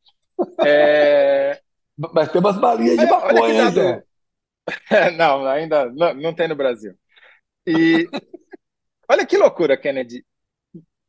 [0.65, 1.61] É...
[1.95, 4.03] Mas tem umas balinhas de maconha, Zé.
[5.17, 6.95] Não, ainda não, não tem no Brasil.
[7.67, 8.07] E
[9.09, 10.25] olha que loucura, Kennedy.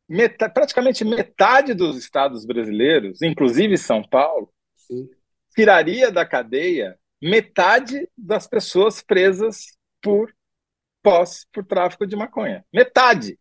[0.09, 5.09] Metade, praticamente metade dos estados brasileiros, inclusive São Paulo, Sim.
[5.55, 10.34] tiraria da cadeia metade das pessoas presas por
[11.05, 12.65] posse por tráfico de maconha.
[12.73, 13.37] Metade.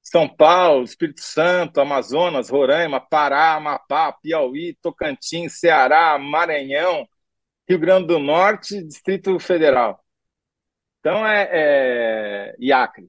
[0.00, 7.08] São Paulo, Espírito Santo, Amazonas, Roraima, Pará, Amapá, Piauí, Tocantins, Ceará, Maranhão,
[7.68, 10.00] Rio Grande do Norte, Distrito Federal.
[11.00, 12.56] Então é, é...
[12.56, 13.08] e Acre.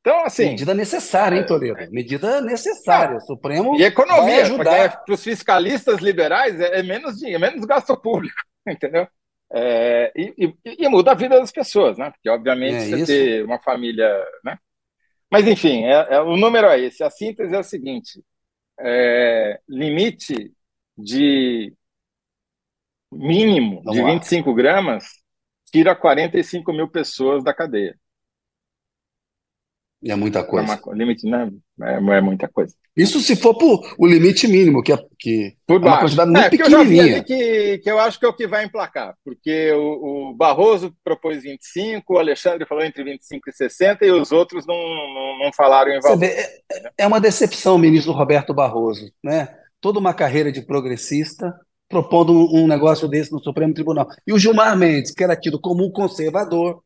[0.00, 0.50] Então, assim.
[0.50, 1.80] Medida necessária, hein, é, Toledo?
[1.80, 3.16] É, Medida necessária.
[3.16, 3.74] O Supremo.
[3.74, 5.04] E economia, ajudar.
[5.04, 9.08] Para os fiscalistas liberais é, é menos dinheiro, é menos gasto público, entendeu?
[9.58, 12.10] É, e, e, e, muda a vida das pessoas, né?
[12.10, 13.06] Porque, obviamente, é você isso.
[13.06, 14.06] ter uma família.
[14.44, 14.58] Né?
[15.32, 17.02] Mas, enfim, é, é, o número é esse.
[17.02, 18.22] A síntese é o seguinte:
[19.66, 20.52] limite
[20.96, 21.72] de
[23.10, 24.12] mínimo Vamos de lá.
[24.12, 25.04] 25 gramas
[25.72, 27.98] tira 45 mil pessoas da cadeia.
[30.04, 30.74] É muita coisa.
[30.74, 31.50] É uma, limite, né?
[31.82, 32.74] É, é, muita coisa.
[32.96, 36.44] Isso se for por o limite mínimo, que é, que por é uma quantidade muito
[36.44, 37.16] é, pequenininha.
[37.18, 40.94] Eu que, que eu acho que é o que vai emplacar, porque o, o, Barroso
[41.02, 45.52] propôs 25, o Alexandre falou entre 25 e 60 e os outros não, não, não
[45.52, 46.18] falaram em valor.
[46.18, 46.62] Vê, é,
[46.98, 49.48] é uma decepção, ministro Roberto Barroso, né?
[49.80, 51.54] Toda uma carreira de progressista
[51.88, 54.08] propondo um negócio desse no Supremo Tribunal.
[54.26, 56.82] E o Gilmar Mendes, que era tido como um conservador,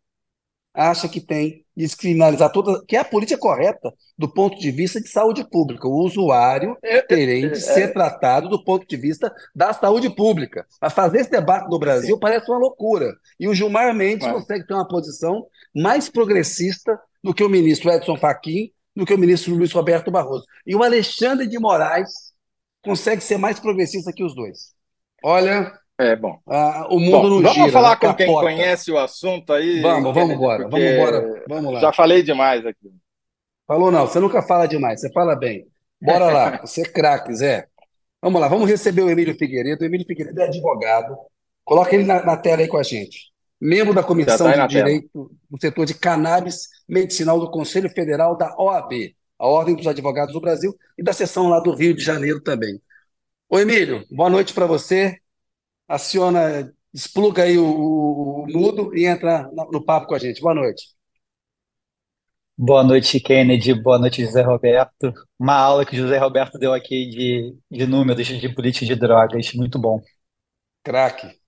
[0.75, 5.09] acha que tem descriminalizar toda, que é a política correta do ponto de vista de
[5.09, 5.89] saúde pública.
[5.89, 10.15] O usuário é, é, tem de é, ser tratado do ponto de vista da saúde
[10.15, 10.67] pública.
[10.81, 12.21] Mas fazer esse debate no Brasil Sim.
[12.21, 13.15] parece uma loucura.
[13.39, 14.37] E o Gilmar Mendes Mas...
[14.37, 19.19] consegue ter uma posição mais progressista do que o ministro Edson Fachin, do que o
[19.19, 20.45] ministro Luiz Roberto Barroso.
[20.67, 22.11] E o Alexandre de Moraes
[22.83, 24.75] consegue ser mais progressista que os dois.
[25.23, 26.39] Olha, é bom.
[26.47, 27.55] Ah, o mundo bom, não vamos gira.
[27.55, 29.81] Vamos falar com quem conhece o assunto aí.
[29.81, 30.69] Vamos, vamos embora.
[30.69, 31.45] Vamos embora.
[31.49, 31.81] Vamos lá.
[31.81, 32.91] Já falei demais aqui.
[33.67, 35.67] Falou não, você nunca fala demais, você fala bem.
[36.01, 37.69] Bora lá, você é craque, Zé.
[38.21, 39.83] Vamos lá, vamos receber o Emílio Figueiredo.
[39.83, 41.17] O Emílio Figueiredo é advogado.
[41.65, 43.31] Coloca ele na, na tela aí com a gente.
[43.61, 48.53] Membro da Comissão tá de Direito do setor de cannabis medicinal do Conselho Federal da
[48.59, 52.41] OAB, a Ordem dos Advogados do Brasil, e da seção lá do Rio de Janeiro
[52.41, 52.81] também.
[53.49, 55.20] Ô Emílio, boa noite para você
[55.91, 60.41] aciona, expluga aí o, o, o mudo e entra no, no papo com a gente.
[60.41, 60.85] Boa noite.
[62.57, 63.75] Boa noite, Kennedy.
[63.75, 65.13] Boa noite, José Roberto.
[65.39, 69.53] Uma aula que o José Roberto deu aqui de, de números de política de drogas.
[69.55, 70.01] Muito bom.
[70.85, 71.41] Craque.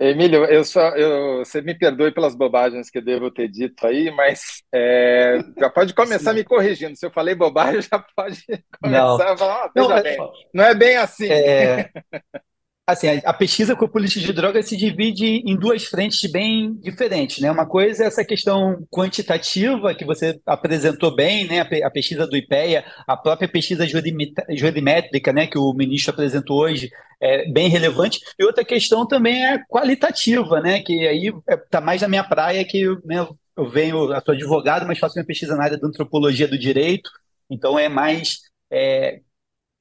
[0.00, 4.12] Emílio, eu só, eu, você me perdoe pelas bobagens que eu devo ter dito aí,
[4.12, 6.96] mas é, já pode começar me corrigindo.
[6.96, 8.44] Se eu falei bobagem, já pode
[8.80, 9.32] começar não.
[9.32, 10.16] a falar, oh, não, bem, é,
[10.54, 11.28] não é bem assim.
[11.28, 11.90] É,
[12.88, 17.38] Assim, a, a, pesquisa com política de drogas se divide em duas frentes bem diferentes,
[17.38, 17.50] né?
[17.50, 21.60] Uma coisa é essa questão quantitativa que você apresentou bem, né?
[21.60, 25.46] A, a pesquisa do IPEA, a própria pesquisa jurimétrica, né?
[25.46, 28.20] Que o ministro apresentou hoje, é bem relevante.
[28.38, 30.80] E outra questão também é qualitativa, né?
[30.80, 34.98] Que aí está mais na minha praia que né, eu venho, eu sou advogado, mas
[34.98, 37.10] faço minha pesquisa na área da antropologia do direito,
[37.50, 38.38] então é mais
[38.70, 39.20] é,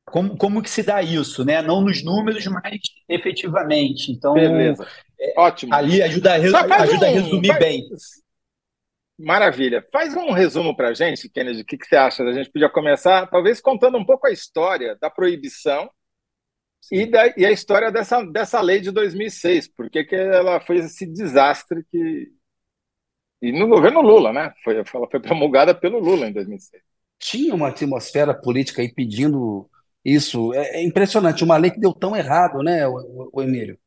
[0.10, 1.62] como, como que se dá isso, né?
[1.62, 4.12] Não nos números, mas efetivamente.
[4.12, 4.88] Então, Beleza.
[5.20, 5.74] É, Ótimo.
[5.74, 7.84] Ali ajuda, a, ajuda um, a resumir faz, bem.
[9.20, 9.86] Maravilha.
[9.92, 11.62] Faz um resumo para a gente, Kennedy.
[11.62, 12.24] O que, que você acha?
[12.24, 15.90] A gente podia começar, talvez, contando um pouco a história da proibição
[16.90, 19.68] e, da, e a história dessa, dessa lei de 2006.
[19.68, 22.32] Por que ela foi esse desastre que.
[23.42, 24.54] E no governo Lula, né?
[24.64, 26.82] Foi, ela foi promulgada pelo Lula em 2006.
[27.20, 29.70] Tinha uma atmosfera política aí pedindo
[30.08, 33.78] isso é, é impressionante, uma lei que deu tão errado, né, o, o Emílio?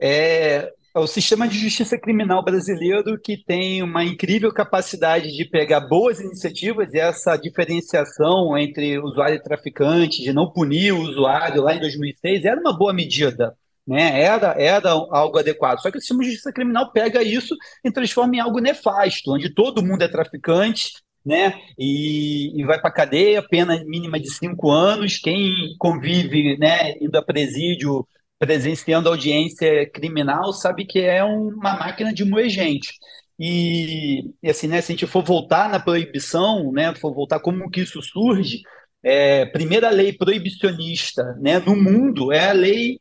[0.00, 5.80] É, é o sistema de justiça criminal brasileiro que tem uma incrível capacidade de pegar
[5.80, 11.74] boas iniciativas e essa diferenciação entre usuário e traficante, de não punir o usuário lá
[11.74, 13.56] em 2006, era uma boa medida.
[13.86, 14.20] Né?
[14.20, 15.80] Era, era algo adequado.
[15.80, 19.50] Só que o sistema de justiça criminal pega isso e transforma em algo nefasto, onde
[19.54, 20.92] todo mundo é traficante,
[21.26, 21.60] né?
[21.76, 25.18] E, e vai para cadeia, pena mínima de cinco anos.
[25.18, 28.06] Quem convive, né, indo a presídio,
[28.38, 32.94] presenciando audiência criminal, sabe que é uma máquina de moer gente.
[33.38, 37.68] E, e, assim, né, se a gente for voltar na proibição, né, for voltar como
[37.68, 38.60] que isso surge,
[39.02, 42.98] é, primeira lei proibicionista né, no mundo é a lei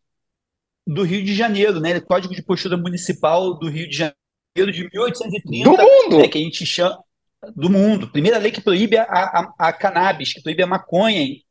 [0.85, 5.69] do Rio de Janeiro, né, Código de Postura Municipal do Rio de Janeiro de 1830,
[5.69, 6.17] do mundo.
[6.17, 6.99] Né, que a gente chama
[7.55, 8.11] do mundo.
[8.11, 11.43] Primeira lei que proíbe a, a, a cannabis, que proíbe a maconha em,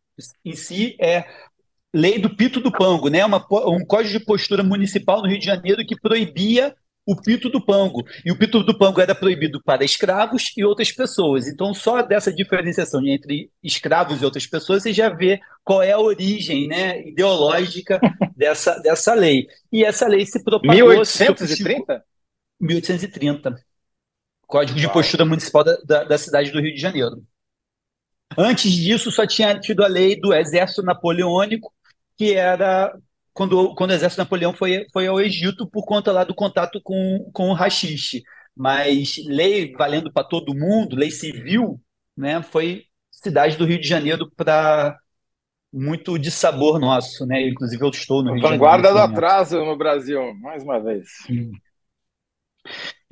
[0.44, 1.24] em, si, é
[1.92, 3.24] lei do pito do pango, né?
[3.24, 6.74] Uma, um código de postura municipal no Rio de Janeiro que proibia
[7.07, 8.02] o pito do pango.
[8.24, 11.46] E o pito do pango era proibido para escravos e outras pessoas.
[11.46, 15.98] Então, só dessa diferenciação entre escravos e outras pessoas, você já vê qual é a
[15.98, 18.00] origem né, ideológica
[18.35, 19.46] dessa, dessa lei.
[19.70, 20.88] E essa lei se propagou...
[20.88, 22.02] 1830?
[22.61, 23.54] 1830
[24.55, 27.21] Código de Postura Municipal da, da, da cidade do Rio de Janeiro.
[28.38, 31.73] Antes disso, só tinha tido a lei do Exército Napoleônico,
[32.17, 32.97] que era
[33.33, 37.29] quando, quando o Exército Napoleão foi, foi ao Egito por conta lá do contato com,
[37.33, 38.23] com o rachixe.
[38.57, 41.81] Mas lei valendo para todo mundo, lei civil,
[42.17, 44.97] né, foi cidade do Rio de Janeiro para
[45.73, 47.49] muito de sabor nosso, né?
[47.49, 51.09] Inclusive eu estou no Rio Vanguarda do atraso no Brasil, mais uma vez.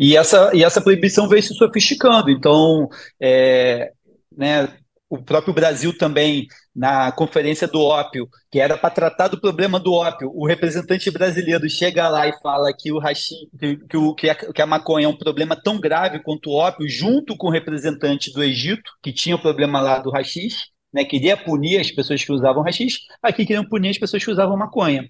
[0.02, 2.28] E essa, e essa proibição veio se sofisticando.
[2.28, 2.88] Então,
[3.20, 3.92] é,
[4.36, 4.68] né,
[5.08, 9.92] o próprio Brasil também, na Conferência do Ópio, que era para tratar do problema do
[9.92, 13.78] ópio, o representante brasileiro chega lá e fala que o hashi, que,
[14.16, 17.46] que, a, que a maconha é um problema tão grave quanto o ópio, junto com
[17.46, 21.92] o representante do Egito, que tinha o problema lá do hashish, né, queria punir as
[21.92, 25.08] pessoas que usavam hashish, aqui queriam punir as pessoas que usavam maconha.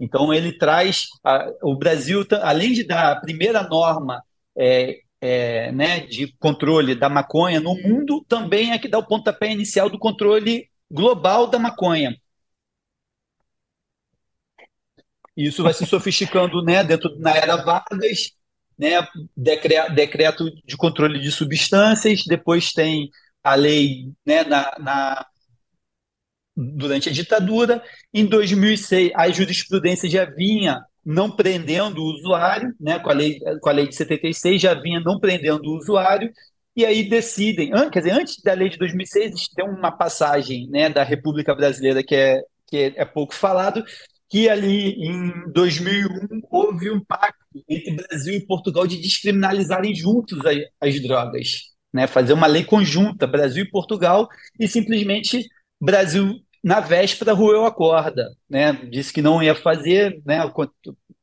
[0.00, 4.22] Então ele traz a, o Brasil, além de dar a primeira norma
[4.56, 9.52] é, é, né, de controle da maconha no mundo, também é que dá o pontapé
[9.52, 12.16] inicial do controle global da maconha.
[15.36, 18.32] Isso vai se sofisticando né, dentro na era Vargas,
[18.78, 23.10] né, decreto, de controle de substâncias, depois tem
[23.42, 25.26] a lei né, na, na,
[26.56, 27.82] durante a ditadura.
[28.12, 33.68] Em 2006, a jurisprudência já vinha não prendendo o usuário, né, com, a lei, com
[33.68, 36.30] a lei de 76, já vinha não prendendo o usuário,
[36.76, 41.02] e aí decidem, quer dizer, antes da lei de 2006, tem uma passagem né, da
[41.02, 43.84] República Brasileira que é, que é, é pouco falado,
[44.28, 50.56] que ali em 2001 houve um pacto entre Brasil e Portugal de descriminalizarem juntos as,
[50.80, 55.48] as drogas né, fazer uma lei conjunta, Brasil e Portugal, e simplesmente
[55.80, 58.30] Brasil, na véspera, roeu a corda.
[58.48, 60.40] Né, disse que não ia fazer, né,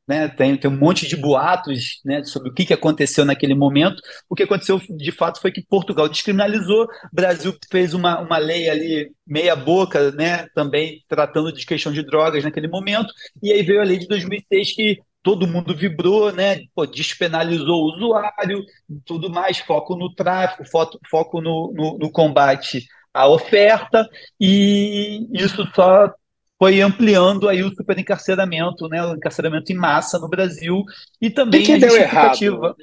[0.08, 4.02] né, tem, tem um monte de boatos né, sobre o que, que aconteceu naquele momento.
[4.28, 9.12] O que aconteceu, de fato, foi que Portugal descriminalizou, Brasil fez uma, uma lei ali
[9.26, 13.84] meia boca, né, também tratando de questão de drogas naquele momento, e aí veio a
[13.84, 16.60] lei de 2006 que todo mundo vibrou, né?
[16.74, 18.64] Pô, despenalizou o usuário,
[19.04, 24.08] tudo mais, foco no tráfico, foco, foco no, no, no combate à oferta,
[24.40, 26.12] e isso só
[26.58, 30.82] foi ampliando aí o superencarceramento, né, o encarceramento em massa no Brasil
[31.20, 32.76] e também que que deu errado?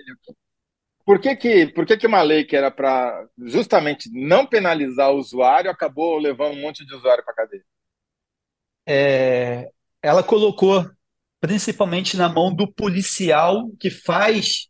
[1.05, 5.17] Por que que, por que que uma lei que era para justamente não penalizar o
[5.17, 7.63] usuário acabou levando um monte de usuário para cadeia?
[8.87, 9.69] É,
[10.01, 10.89] ela colocou
[11.39, 14.67] principalmente na mão do policial que faz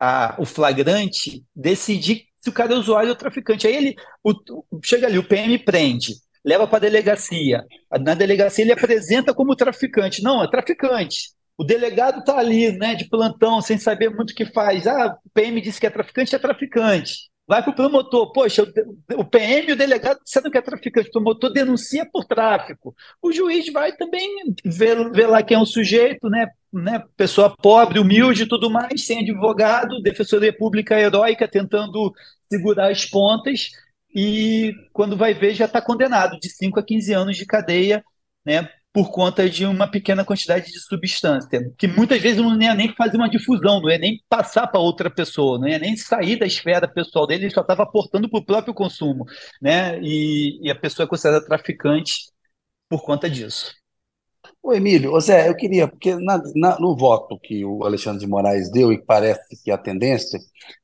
[0.00, 3.66] a, o flagrante decidir se o cara é usuário ou traficante.
[3.66, 4.34] Aí ele o,
[4.82, 7.64] chega ali, o PM prende, leva para a delegacia.
[8.02, 10.22] Na delegacia ele apresenta como traficante.
[10.22, 11.32] Não, é traficante.
[11.56, 14.86] O delegado está ali, né, de plantão, sem saber muito o que faz.
[14.86, 17.30] Ah, o PM disse que é traficante, é traficante.
[17.46, 18.64] Vai para o promotor, poxa,
[19.16, 22.94] o PM o delegado disseram que é traficante, o promotor denuncia por tráfico.
[23.20, 26.48] O juiz vai também ver, ver lá quem é o sujeito, né?
[26.72, 27.04] né?
[27.16, 32.14] Pessoa pobre, humilde tudo mais, sem advogado, defensoria pública heróica tentando
[32.50, 33.70] segurar as pontas,
[34.14, 38.02] e quando vai ver já está condenado de 5 a 15 anos de cadeia,
[38.44, 38.70] né?
[38.94, 43.16] Por conta de uma pequena quantidade de substância, que muitas vezes não ia nem fazer
[43.16, 46.86] uma difusão, não ia nem passar para outra pessoa, não ia nem sair da esfera
[46.86, 49.24] pessoal dele, ele só estava aportando para o próprio consumo,
[49.60, 50.00] né?
[50.00, 52.30] E, e, a pessoa é considerada traficante
[52.88, 53.74] por conta disso.
[54.62, 58.28] Ô Emílio, ô Zé, eu queria, porque na, na, no voto que o Alexandre de
[58.28, 60.38] Moraes deu, e parece que a tendência,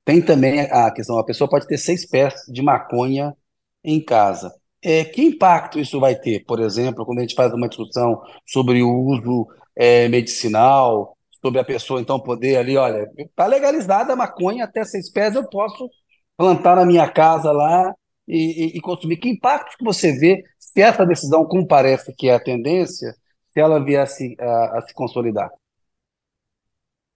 [0.04, 3.36] tem também a questão, a pessoa pode ter seis pés de maconha
[3.84, 4.52] em casa.
[4.82, 8.82] É, que impacto isso vai ter, por exemplo, quando a gente faz uma discussão sobre
[8.82, 14.64] o uso é, medicinal, sobre a pessoa então poder ali, olha, está legalizada a maconha
[14.64, 15.88] até seis pés, eu posso
[16.36, 17.94] plantar na minha casa lá
[18.26, 19.18] e, e, e consumir.
[19.18, 23.14] Que impacto que você vê se essa decisão, como parece que é a tendência,
[23.52, 25.50] se ela viesse a, a se consolidar?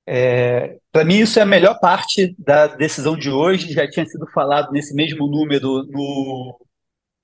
[0.07, 3.73] É, Para mim, isso é a melhor parte da decisão de hoje.
[3.73, 6.59] Já tinha sido falado nesse mesmo número no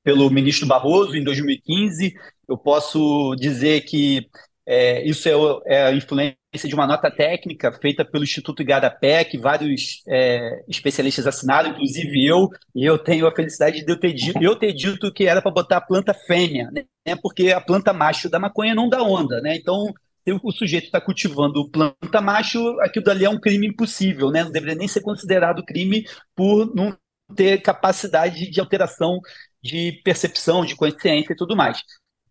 [0.03, 2.14] pelo ministro Barroso em 2015.
[2.48, 4.28] Eu posso dizer que
[4.66, 5.32] é, isso é,
[5.66, 6.36] é, a influência
[6.68, 12.48] de uma nota técnica feita pelo Instituto Igarapé, que vários é, especialistas assinaram, inclusive eu,
[12.74, 15.51] e eu tenho a felicidade de eu ter dito, eu ter dito que era para
[15.51, 16.84] botar a planta fêmea, né?
[17.20, 19.57] porque a planta macho da maconha não dá onda, né?
[19.57, 19.92] Então,
[20.24, 24.44] se o sujeito está cultivando planta macho, aquilo dali é um crime impossível, né?
[24.44, 26.05] Não deveria nem ser considerado crime
[26.36, 26.96] por não
[27.34, 29.20] ter capacidade de alteração
[29.62, 31.82] de percepção, de consciência e tudo mais.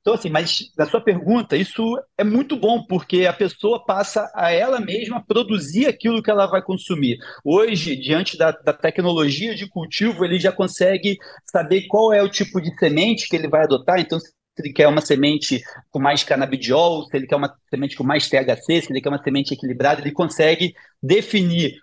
[0.02, 4.52] Então, assim, mas na sua pergunta, isso é muito bom, porque a pessoa passa a
[4.52, 7.18] ela mesma produzir aquilo que ela vai consumir.
[7.44, 12.62] Hoje, diante da, da tecnologia de cultivo, ele já consegue saber qual é o tipo
[12.62, 14.00] de semente que ele vai adotar.
[14.00, 15.62] Então, se ele quer uma semente
[15.92, 19.22] com mais canabidiol, se ele quer uma semente com mais THC, se ele quer uma
[19.22, 20.74] semente equilibrada, ele consegue
[21.04, 21.76] definir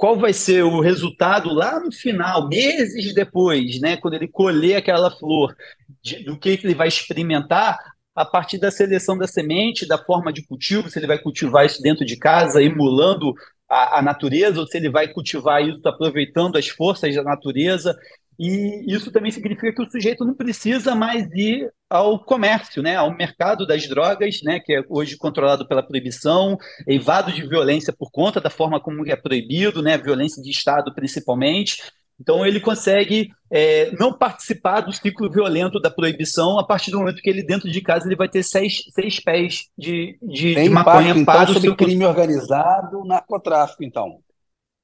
[0.00, 5.10] qual vai ser o resultado lá no final, meses depois, né, quando ele colher aquela
[5.10, 5.54] flor,
[6.02, 7.78] de, do que ele vai experimentar
[8.14, 11.82] a partir da seleção da semente, da forma de cultivo, se ele vai cultivar isso
[11.82, 13.34] dentro de casa, emulando
[13.68, 17.94] a, a natureza, ou se ele vai cultivar isso aproveitando as forças da natureza.
[18.42, 23.14] E isso também significa que o sujeito não precisa mais ir ao comércio, né, ao
[23.14, 28.40] mercado das drogas, né, que é hoje controlado pela proibição, eivado de violência por conta
[28.40, 31.82] da forma como é proibido, né, violência de Estado principalmente.
[32.18, 37.20] Então ele consegue é, não participar do ciclo violento da proibição a partir do momento
[37.20, 40.70] que ele dentro de casa ele vai ter seis, seis pés de, de, Tem de
[40.70, 44.20] maconha impacto, para então, o sobre seu crime organizado, narcotráfico, então.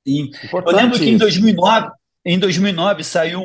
[0.07, 0.31] Sim.
[0.43, 1.19] Eu Importante lembro que em isso.
[1.21, 1.89] 2009,
[2.27, 3.41] em 2009 saiu,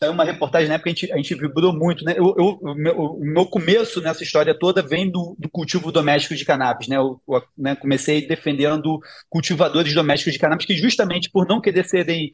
[0.00, 2.14] saiu uma reportagem, na época a gente, a gente vibrou muito, né?
[2.16, 6.34] Eu, eu- o, meu, o meu começo nessa história toda vem do, do cultivo doméstico
[6.34, 6.96] de cannabis, né?
[6.96, 8.98] Eu, eu, né, comecei defendendo
[9.28, 12.30] cultivadores domésticos de cannabis que justamente por não querer serem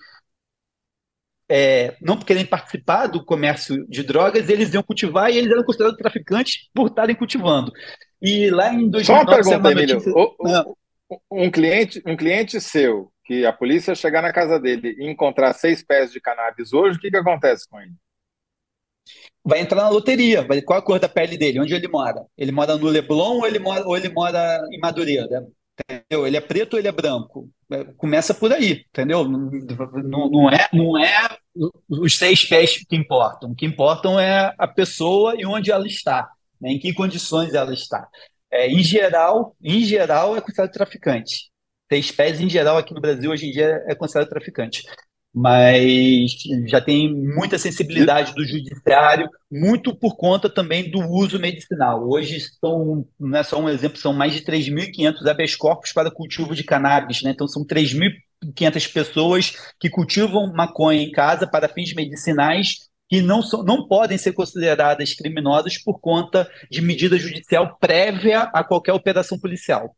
[1.51, 5.99] é, não querem participar do comércio de drogas, eles iam cultivar e eles eram considerados
[5.99, 7.70] traficantes por estarem cultivando.
[8.20, 9.97] E lá em Só uma 2009 pergunta, Emílio.
[9.97, 10.18] notícia.
[10.45, 10.64] Ah,
[11.31, 15.83] Um cliente, um cliente seu, que a polícia chegar na casa dele e encontrar seis
[15.83, 17.95] pés de cannabis hoje, o que que acontece com ele?
[19.45, 20.43] vai entrar na loteria.
[20.43, 21.61] Vai, qual a cor da pele dele?
[21.61, 22.25] Onde ele mora?
[22.37, 25.47] Ele mora no Leblon ou ele mora, ou ele mora em Madureira?
[25.79, 26.27] Entendeu?
[26.27, 27.51] Ele é preto ou ele é branco?
[27.70, 29.29] É, Começa por aí, entendeu?
[29.29, 31.37] Não, não, é, não é
[31.89, 33.51] os seis pés que importam.
[33.51, 36.29] O que importam é a pessoa e onde ela está,
[36.61, 36.70] né?
[36.70, 38.09] Em que condições ela está.
[38.51, 41.51] É, em geral, em geral, é considerado traficante.
[41.95, 44.83] Seis pés, em geral, aqui no Brasil, hoje em dia, é considerado traficante
[45.35, 46.31] mas
[46.69, 52.09] já tem muita sensibilidade do judiciário, muito por conta também do uso medicinal.
[52.09, 56.55] Hoje são, não é só um exemplo, são mais de 3.500 habeas corpus para cultivo
[56.55, 57.33] de cannabis, né?
[57.33, 63.65] Então são 3.500 pessoas que cultivam maconha em casa para fins medicinais que não, são,
[63.65, 69.97] não podem ser consideradas criminosas por conta de medida judicial prévia a qualquer operação policial.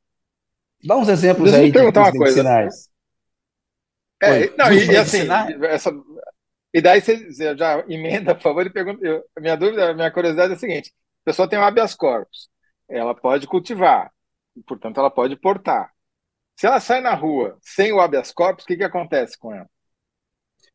[0.87, 2.43] Dá uns exemplos Deixa eu aí de perguntar uma crimes coisa.
[2.43, 2.89] medicinais.
[4.23, 5.29] É, não, e, e assim,
[5.65, 5.91] essa,
[6.75, 9.05] e daí você você já emenda, por favor, e pergunta.
[9.07, 11.95] eu- a minha dúvida, a minha curiosidade é a seguinte: a pessoa tem um habeas
[11.95, 12.49] corpus,
[12.89, 14.11] ela pode cultivar,
[14.57, 15.91] e, portanto, ela pode portar.
[16.57, 19.69] Se ela sai na rua sem o habeas corpus, o que que acontece com ela?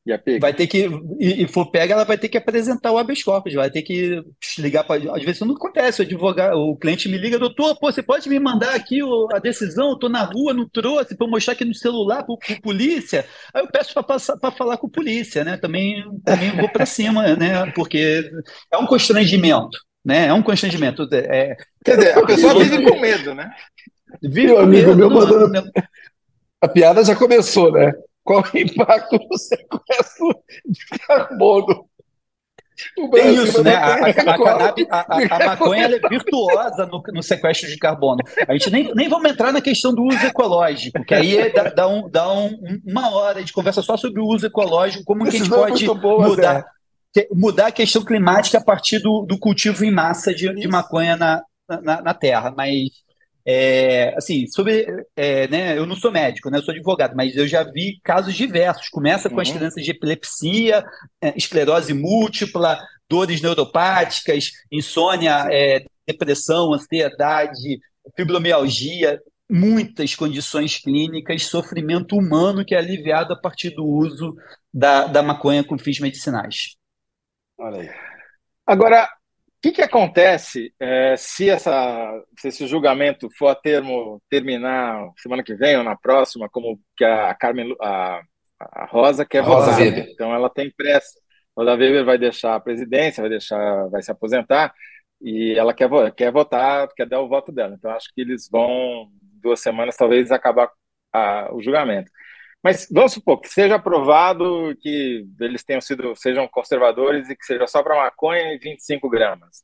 [0.04, 0.40] E?
[0.40, 0.90] Vai ter que,
[1.20, 4.20] e, e for pega, ela vai ter que apresentar o habeas corpus, vai ter que
[4.58, 4.96] ligar para.
[5.14, 8.28] Às vezes isso não acontece, o advogado, o cliente me liga, doutor, pô, você pode
[8.28, 9.92] me mandar aqui o- a decisão?
[9.92, 13.26] Eu tô na rua, não trouxe, para mostrar aqui no celular para o polícia.
[13.54, 15.56] Aí eu peço para falar com o polícia, né?
[15.58, 17.72] Também, também vou para cima, né?
[17.76, 18.28] Porque
[18.72, 20.28] é um constrangimento, né?
[20.28, 21.08] É um constrangimento.
[21.14, 23.52] É, Quer dizer, a pessoa vive com medo, né?
[24.20, 25.72] vive Meu com amigo medo, meu não-
[26.60, 27.92] A piada já começou, né?
[28.24, 31.86] Qual o impacto do sequestro de carbono?
[33.14, 33.76] Tem isso, né?
[33.76, 34.08] A, a,
[34.90, 38.22] a, a- maconha é virtuosa no, no sequestro de carbono.
[38.48, 41.64] A gente nem, nem vamos entrar na questão do uso ecológico, que aí é- dá,
[41.70, 45.30] dá um- dá um- uma hora de conversa só sobre o uso ecológico, como que
[45.30, 46.66] a gente Decisão pode boa, mudar,
[47.32, 51.44] mudar a questão climática a partir do, do cultivo em massa de, de maconha na,
[51.84, 52.52] na, na terra.
[52.56, 52.90] Mas,
[53.46, 54.86] é, assim, sobre.
[55.16, 58.36] é, né, eu não sou médico, né, eu sou advogado, mas eu já vi casos
[58.36, 58.90] diversos.
[58.90, 59.56] Começa com as Uhum.
[59.56, 60.84] crianças de epilepsia,
[61.22, 62.80] é, esclerose múltipla,
[63.10, 67.80] dores neuropáticas, insônia, é, depressão, ansiedade,
[68.16, 69.20] fibromialgia,
[69.50, 74.36] muitas condições clínicas, sofrimento humano que é aliviado a partir do uso
[74.74, 76.76] da, da maconha com fins medicinais.
[77.58, 77.90] Olha aí.
[78.66, 79.10] Agora,
[79.62, 85.56] que que acontece eh, se essa, se esse julgamento for a termo terminar semana que
[85.56, 88.22] vem ou na próxima, como que a Carmen, a,
[88.60, 90.08] a Rosa quer Rosa votar, né?
[90.12, 91.20] Então ela tem pressa.
[91.56, 94.74] Rosa Weber vai deixar a presidência, vai deixar, vai se aposentar
[95.22, 97.76] e ela quer, quer votar, quer dar o voto dela.
[97.78, 99.10] Então acho que eles vão
[99.42, 100.72] duas semanas talvez acabar
[101.14, 102.12] a- o julgamento.
[102.64, 107.66] Mas vamos supor que seja aprovado que eles tenham sido, sejam conservadores e que seja
[107.66, 109.64] só para maconha e 25 gramas.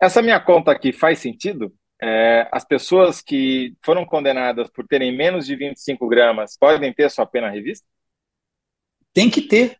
[0.00, 1.72] Essa minha conta aqui faz sentido?
[2.00, 7.26] É, as pessoas que foram condenadas por terem menos de 25 gramas podem ter sua
[7.26, 7.86] pena revista?
[9.12, 9.76] Tem que ter,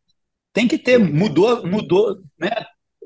[0.53, 2.51] tem que ter, mudou, mudou, né?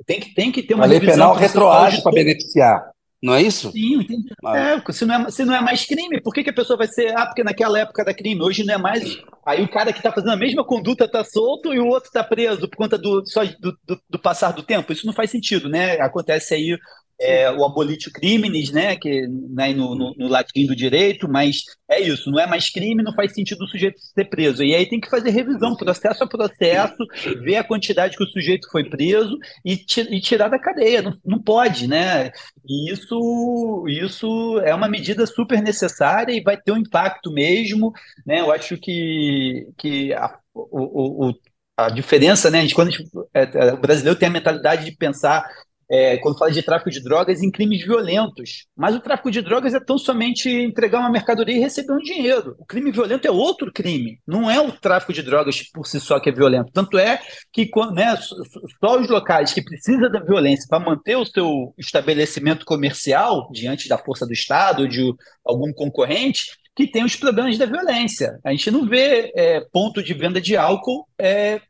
[0.05, 2.91] Tem que, tem que ter uma a lei penal retroage para beneficiar.
[3.27, 3.73] Não é isso?
[3.73, 4.29] Sim, entendi.
[4.45, 4.57] Ah.
[4.57, 6.87] É, se, não é, se não é mais crime, por que, que a pessoa vai
[6.87, 7.13] ser.
[7.19, 9.19] Ah, porque naquela época era crime, hoje não é mais.
[9.45, 12.23] Aí o cara que está fazendo a mesma conduta está solto e o outro está
[12.23, 14.93] preso por conta do, só do, do, do, passar do tempo.
[14.93, 16.01] Isso não faz sentido, né?
[16.01, 16.79] Acontece aí
[17.19, 22.01] é, o abolitio criminis, né, que né, no, no, no, latim do direito, mas é
[22.01, 24.63] isso, não é mais crime, não faz sentido o sujeito ser preso.
[24.63, 26.97] E aí tem que fazer revisão, processo a processo,
[27.43, 31.03] ver a quantidade que o sujeito foi preso e, e tirar da cadeia.
[31.03, 32.31] Não, não pode, né?
[32.69, 37.93] E isso, isso é uma medida super necessária e vai ter um impacto mesmo,
[38.27, 38.41] né?
[38.41, 41.35] Eu acho que, que a, o, o,
[41.77, 42.67] a diferença, né?
[42.75, 45.47] Quando gente, é, é, o brasileiro tem a mentalidade de pensar
[45.89, 48.67] é, quando fala de tráfico de drogas, em crimes violentos.
[48.77, 52.57] Mas o tráfico de drogas é tão somente entregar uma mercadoria e receber um dinheiro.
[52.59, 54.19] O crime violento é outro crime.
[54.27, 56.73] Não é o tráfico de drogas por si só que é violento.
[56.73, 57.21] Tanto é
[57.53, 63.49] que né, só os locais que precisam da violência para manter o seu estabelecimento comercial
[63.53, 65.13] diante da força do Estado de
[65.45, 68.39] algum concorrente que tem os problemas da violência.
[68.45, 71.61] A gente não vê é, ponto de venda de álcool é,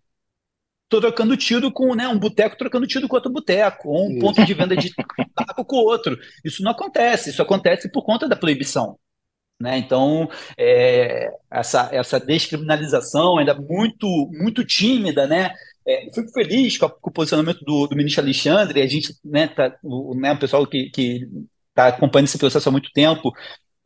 [0.89, 4.21] trocando tiro com né, um boteco trocando tiro com outro boteco, ou um isso.
[4.21, 4.93] ponto de venda de
[5.35, 6.19] tabaco com outro.
[6.45, 8.99] Isso não acontece, isso acontece por conta da proibição.
[9.61, 9.79] Né?
[9.79, 15.53] Então, é, essa, essa descriminalização ainda muito, muito tímida, né?
[15.89, 19.47] É, fico feliz com, a, com, o posicionamento do, do ministro Alexandre, a gente, né,
[19.47, 20.91] tá, o, né, o pessoal que
[21.71, 23.33] está acompanhando esse processo há muito tempo,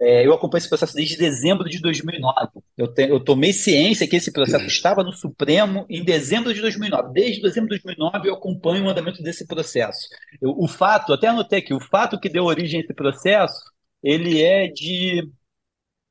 [0.00, 2.48] é, eu acompanho esse processo desde dezembro de 2009.
[2.76, 7.12] Eu, te, eu tomei ciência que esse processo estava no Supremo em dezembro de 2009.
[7.12, 10.08] Desde dezembro de 2009 eu acompanho o andamento desse processo.
[10.40, 13.60] Eu, o fato, até anotei aqui, o fato que deu origem a esse processo,
[14.02, 15.28] ele é de...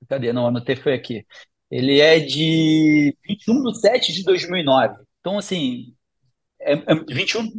[0.08, 0.32] Cadê?
[0.32, 1.26] Não, anotei, foi aqui.
[1.72, 5.04] Ele é de 21 de 7 de 2009.
[5.20, 5.94] Então, assim,
[6.62, 7.50] é, é 21,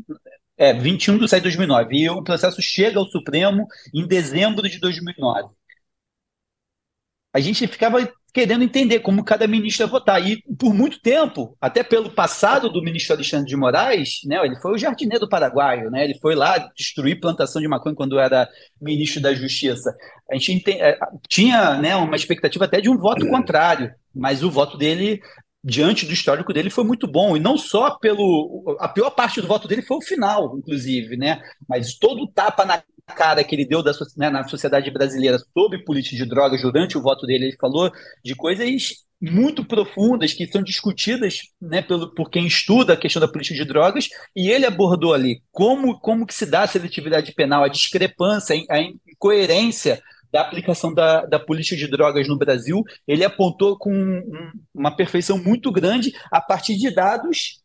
[0.57, 1.97] é, 21 de 7 de 2009.
[1.97, 5.60] E o processo chega ao Supremo em dezembro de 2009
[7.33, 10.25] a gente ficava querendo entender como cada ministro ia votar.
[10.25, 14.73] E por muito tempo, até pelo passado do ministro Alexandre de Moraes, né, ele foi
[14.73, 18.49] o jardineiro paraguaio, né, ele foi lá destruir plantação de maconha quando era
[18.81, 19.95] ministro da Justiça.
[20.31, 24.77] A gente é, tinha né, uma expectativa até de um voto contrário, mas o voto
[24.77, 25.21] dele
[25.63, 27.37] diante do histórico dele foi muito bom.
[27.37, 31.41] E não só pelo a pior parte do voto dele foi o final inclusive né?
[31.69, 35.85] Mas todo o tapa na cara que ele deu da, né, na sociedade brasileira sobre
[35.85, 37.91] política de drogas durante o voto dele, ele falou
[38.25, 38.71] de coisas
[39.21, 43.67] muito profundas que são discutidas né, pelo, por quem estuda a questão da política de
[43.67, 48.57] drogas, e ele abordou ali como, como que se dá a seletividade penal, a discrepância,
[48.71, 50.01] a incoerência
[50.33, 55.39] da aplicação da, da política de drogas no Brasil, ele apontou com um, uma perfeição
[55.39, 57.61] muito grande a partir de dados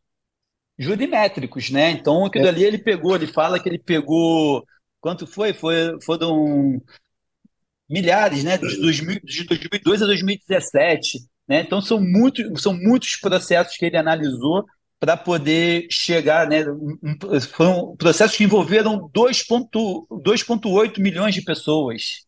[0.78, 1.91] jurimétricos, né?
[1.91, 2.49] Então, aquilo é.
[2.49, 4.66] ali ele pegou, ele fala que ele pegou
[5.05, 5.53] Quanto foi?
[5.53, 6.82] foi foram
[7.88, 8.57] milhares, né?
[8.57, 11.20] De, 2000, de 2002 a 2017.
[11.47, 11.59] Né?
[11.61, 14.66] Então, são, muito, são muitos processos que ele analisou
[14.99, 16.63] para poder chegar, né?
[17.51, 22.26] Foram processos que envolveram 2,8 milhões de pessoas.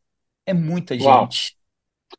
[0.47, 1.57] É muita gente.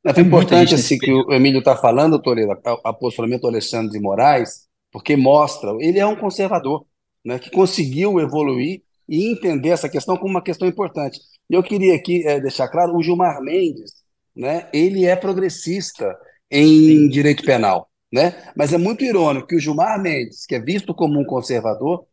[0.05, 2.53] É, é importante assim que o Emílio está falando, Toledo,
[2.85, 6.87] o posicionamento do Alexandre de Moraes, porque mostra, ele é um conservador,
[7.25, 11.19] né, que conseguiu evoluir e entender essa questão como uma questão importante.
[11.49, 13.93] E eu queria aqui é, deixar claro, o Gilmar Mendes,
[14.37, 16.15] né, ele é progressista
[16.51, 17.09] em Sim.
[17.09, 18.53] direito penal, né?
[18.55, 22.05] Mas é muito irônico que o Gilmar Mendes, que é visto como um conservador,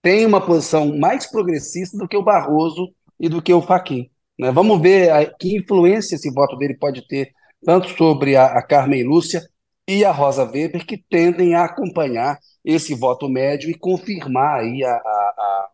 [0.00, 4.10] tem uma posição mais progressista do que o Barroso e do que o Fachin.
[4.38, 4.50] Né?
[4.50, 7.30] Vamos ver a, que influência esse voto dele pode ter
[7.64, 9.42] tanto sobre a, a Carmen Lúcia
[9.88, 14.94] e a Rosa Weber, que tendem a acompanhar esse voto médio e confirmar aí a,
[14.94, 15.68] a,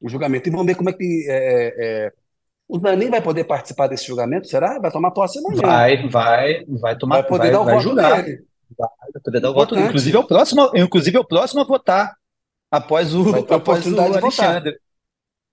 [0.00, 0.48] o julgamento.
[0.48, 1.26] E vamos ver como é que.
[1.28, 2.12] É, é,
[2.68, 4.80] o Danin vai poder participar desse julgamento, será?
[4.80, 5.62] Vai tomar posse amanhã.
[5.62, 8.22] Vai, vai, vai tomar Vai poder vai, dar o vai voto julgar.
[8.22, 8.44] dele.
[8.76, 9.86] Vai poder dar o voto dele.
[9.86, 12.16] Inclusive é, o próximo, inclusive é o próximo a votar
[12.70, 14.76] após o, após o Alexandre.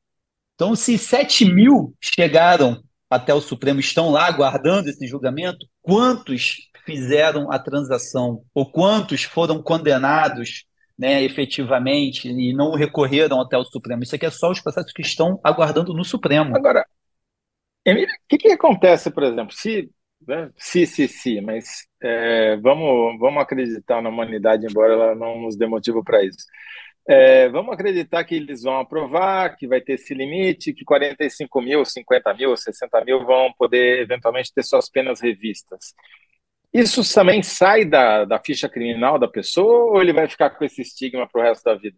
[0.55, 7.51] Então, se 7 mil chegaram até o Supremo, estão lá aguardando esse julgamento, quantos fizeram
[7.51, 8.43] a transação?
[8.55, 10.65] Ou quantos foram condenados
[10.97, 14.03] né, efetivamente e não recorreram até o Supremo?
[14.03, 16.57] Isso aqui é só os processos que estão aguardando no Supremo.
[16.57, 16.87] Agora,
[17.87, 17.95] o
[18.29, 19.91] que, que acontece, por exemplo, se
[20.27, 20.51] né?
[20.57, 25.67] Se, se, se, mas é, vamos, vamos acreditar na humanidade, embora ela não nos dê
[25.67, 26.45] motivo para isso.
[27.09, 31.85] É, vamos acreditar que eles vão aprovar, que vai ter esse limite, que 45 mil,
[31.85, 35.95] 50 mil, 60 mil vão poder eventualmente ter suas penas revistas.
[36.73, 40.83] Isso também sai da, da ficha criminal da pessoa ou ele vai ficar com esse
[40.83, 41.97] estigma para o resto da vida?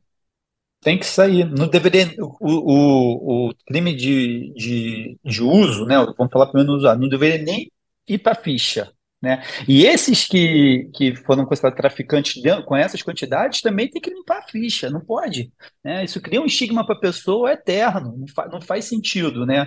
[0.81, 1.45] Tem que sair.
[1.45, 2.07] Não deveria.
[2.21, 5.97] O, o, o crime de, de, de uso, né?
[6.17, 7.69] Vamos falar primeiro no usuário, não deveria nem
[8.09, 8.93] ir para a ficha.
[9.21, 9.43] Né?
[9.67, 14.49] E esses que, que foram considerados traficantes com essas quantidades também tem que limpar a
[14.49, 15.53] ficha, não pode.
[15.83, 16.05] Né?
[16.05, 19.45] Isso cria um estigma para a pessoa eterno, não, fa não faz sentido.
[19.45, 19.67] Né?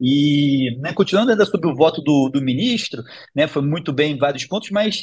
[0.00, 3.02] E né, continuando ainda sobre o voto do, do ministro,
[3.34, 5.02] né, foi muito bem em vários pontos, mas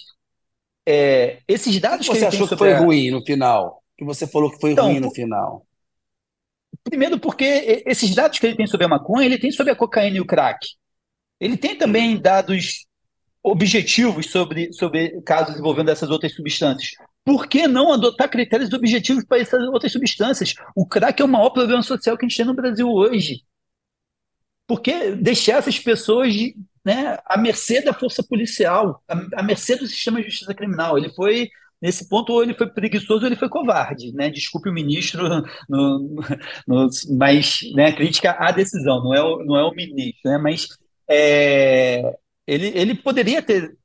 [0.88, 2.80] é, esses dados que, que você achou que foi a...
[2.80, 3.84] ruim no final?
[3.98, 5.66] Que você falou que foi então, ruim no final?
[6.84, 10.18] Primeiro, porque esses dados que ele tem sobre a maconha, ele tem sobre a cocaína
[10.18, 10.66] e o crack.
[11.40, 12.86] Ele tem também dados
[13.42, 16.92] objetivos sobre, sobre casos envolvendo essas outras substâncias.
[17.24, 20.56] Por que não adotar critérios objetivos para essas outras substâncias?
[20.76, 23.42] O crack é o maior problema social que a gente tem no Brasil hoje.
[24.68, 26.34] Por que deixar essas pessoas
[26.86, 30.98] né, à mercê da força policial, à, à mercê do sistema de justiça criminal?
[30.98, 31.50] Ele foi
[31.82, 34.30] nesse ponto, ou ele foi preguiçoso ou ele foi covarde, né?
[34.30, 35.24] Desculpe o ministro,
[35.70, 36.22] no,
[36.68, 40.38] no, mas né, crítica à decisão, não é o, não é o ministro, né?
[40.38, 40.68] Mas
[41.10, 43.78] é, ele, ele poderia ter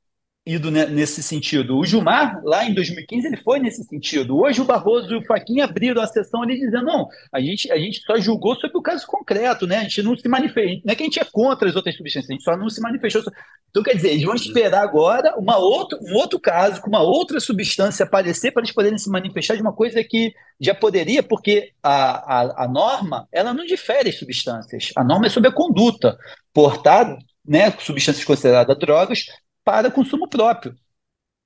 [0.45, 1.75] ido nesse sentido.
[1.75, 4.37] O Gilmar, lá em 2015, ele foi nesse sentido.
[4.37, 7.77] Hoje o Barroso e o Faquinha abriram a sessão ali dizendo, não, a gente, a
[7.79, 9.77] gente só julgou sobre o caso concreto, né?
[9.77, 12.29] A gente não se manifestou, não é que a gente é contra as outras substâncias,
[12.29, 13.23] a gente só não se manifestou.
[13.71, 17.39] Então, quer dizer, eles vão esperar agora uma outro, um outro caso com uma outra
[17.39, 22.41] substância aparecer para eles poderem se manifestar de uma coisa que já poderia, porque a,
[22.41, 24.91] a, a norma, ela não difere as substâncias.
[24.95, 26.17] A norma é sobre a conduta.
[26.53, 29.25] Portar né, substâncias consideradas drogas
[29.65, 30.75] para consumo próprio.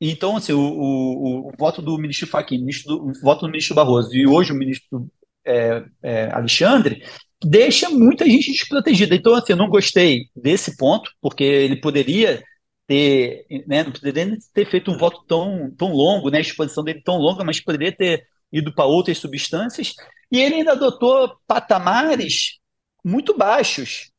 [0.01, 4.27] Então, assim, o, o, o voto do ministro Fachin, o voto do ministro Barroso e
[4.27, 5.09] hoje o ministro
[5.45, 7.03] é, é, Alexandre
[7.43, 9.15] deixa muita gente desprotegida.
[9.15, 12.43] Então, assim, eu não gostei desse ponto, porque ele poderia
[12.87, 17.01] ter, né, não poderia ter feito um voto tão, tão longo, né, a exposição dele
[17.03, 19.93] tão longa, mas poderia ter ido para outras substâncias,
[20.31, 22.57] e ele ainda adotou patamares
[23.03, 24.11] muito baixos,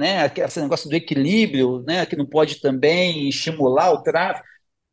[0.00, 0.32] né?
[0.34, 2.06] Esse negócio do equilíbrio, né?
[2.06, 4.44] Que não pode também estimular o tráfego.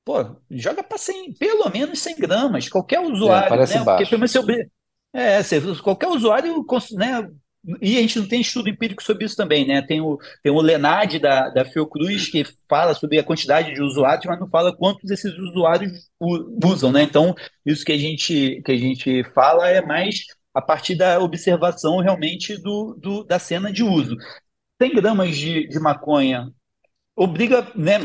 [0.05, 0.97] Pô, joga para
[1.39, 3.83] pelo menos 100 gramas, qualquer usuário, é, parece né?
[3.83, 4.09] Baixo.
[4.09, 4.43] Porque seu,
[5.13, 5.41] é,
[5.81, 7.29] qualquer usuário, né?
[7.81, 9.81] E a gente não tem estudo empírico sobre isso também, né?
[9.81, 14.25] Tem o, tem o Lenad da, da Fiocruz que fala sobre a quantidade de usuários,
[14.25, 15.91] mas não fala quantos esses usuários
[16.63, 17.03] usam, né?
[17.03, 17.35] Então,
[17.65, 20.21] isso que a gente, que a gente fala é mais
[20.53, 24.15] a partir da observação realmente do, do, da cena de uso.
[24.81, 26.51] 100 gramas de, de maconha
[27.15, 27.99] obriga né,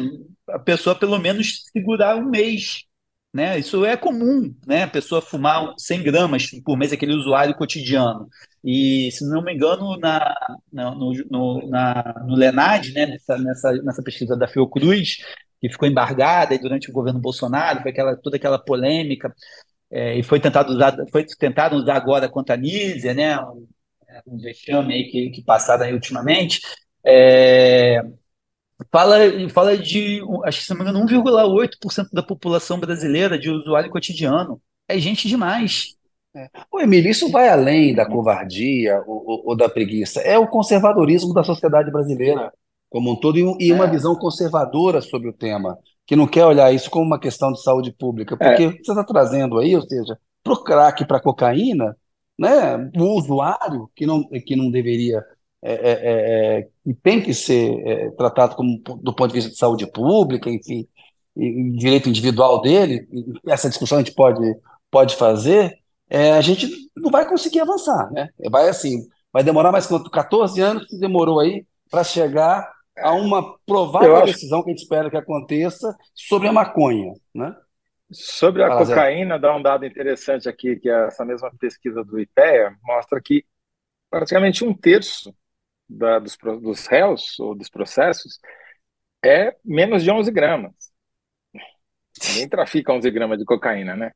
[0.48, 2.84] a pessoa pelo menos segurar um mês.
[3.32, 3.58] Né?
[3.58, 4.82] Isso é comum, né?
[4.82, 8.28] A pessoa fumar 100 gramas por mês, aquele usuário cotidiano.
[8.62, 10.34] E, se não me engano, na,
[10.70, 15.16] na, no, no, na, no Lenad, né, nessa, nessa, nessa pesquisa da Fiocruz,
[15.60, 19.34] que ficou embargada durante o governo Bolsonaro, foi aquela, toda aquela polêmica,
[19.90, 23.38] é, e foi tentado usar, foi tentado usar agora contra a Nízia, né?
[24.26, 26.60] Um vexame aí que, que passaram aí ultimamente,
[27.04, 28.02] é,
[28.90, 29.16] fala,
[29.50, 34.60] fala de, acho que se não me engano, 1,8% da população brasileira de usuário cotidiano.
[34.88, 35.96] É gente demais.
[36.34, 36.48] É.
[36.70, 40.20] Ô, Emílio, isso vai além da covardia ou, ou, ou, da preguiça.
[40.20, 42.52] É o conservadorismo da sociedade brasileira
[42.88, 43.90] como um todo e, e uma é.
[43.90, 47.92] visão conservadora sobre o tema, que não quer olhar isso como uma questão de saúde
[47.92, 48.36] pública.
[48.36, 48.66] Porque é.
[48.66, 51.96] o você está trazendo aí, ou seja, para o crack, para a cocaína,
[52.42, 55.24] né, o usuário que não, que não deveria
[55.62, 59.50] é, é, é, é que tem que ser é, tratado como do ponto de vista
[59.50, 60.88] de saúde pública, enfim,
[61.36, 63.06] e, direito individual dele,
[63.46, 64.42] essa discussão a gente pode,
[64.90, 65.78] pode fazer,
[66.10, 68.28] é, a gente não vai conseguir avançar, né?
[68.50, 72.68] Vai assim, vai demorar mais quanto 14 anos que demorou aí para chegar
[72.98, 74.32] a uma provável acho...
[74.32, 77.54] decisão que a gente espera que aconteça sobre a maconha, né?
[78.12, 79.40] Sobre a Fala, cocaína, Zé.
[79.40, 83.44] dá um dado interessante aqui, que é essa mesma pesquisa do IPEA mostra que
[84.10, 85.34] praticamente um terço
[85.88, 88.38] da, dos, dos réus ou dos processos
[89.24, 90.74] é menos de 11 gramas.
[92.28, 94.12] Ninguém trafica 11 gramas de cocaína, né?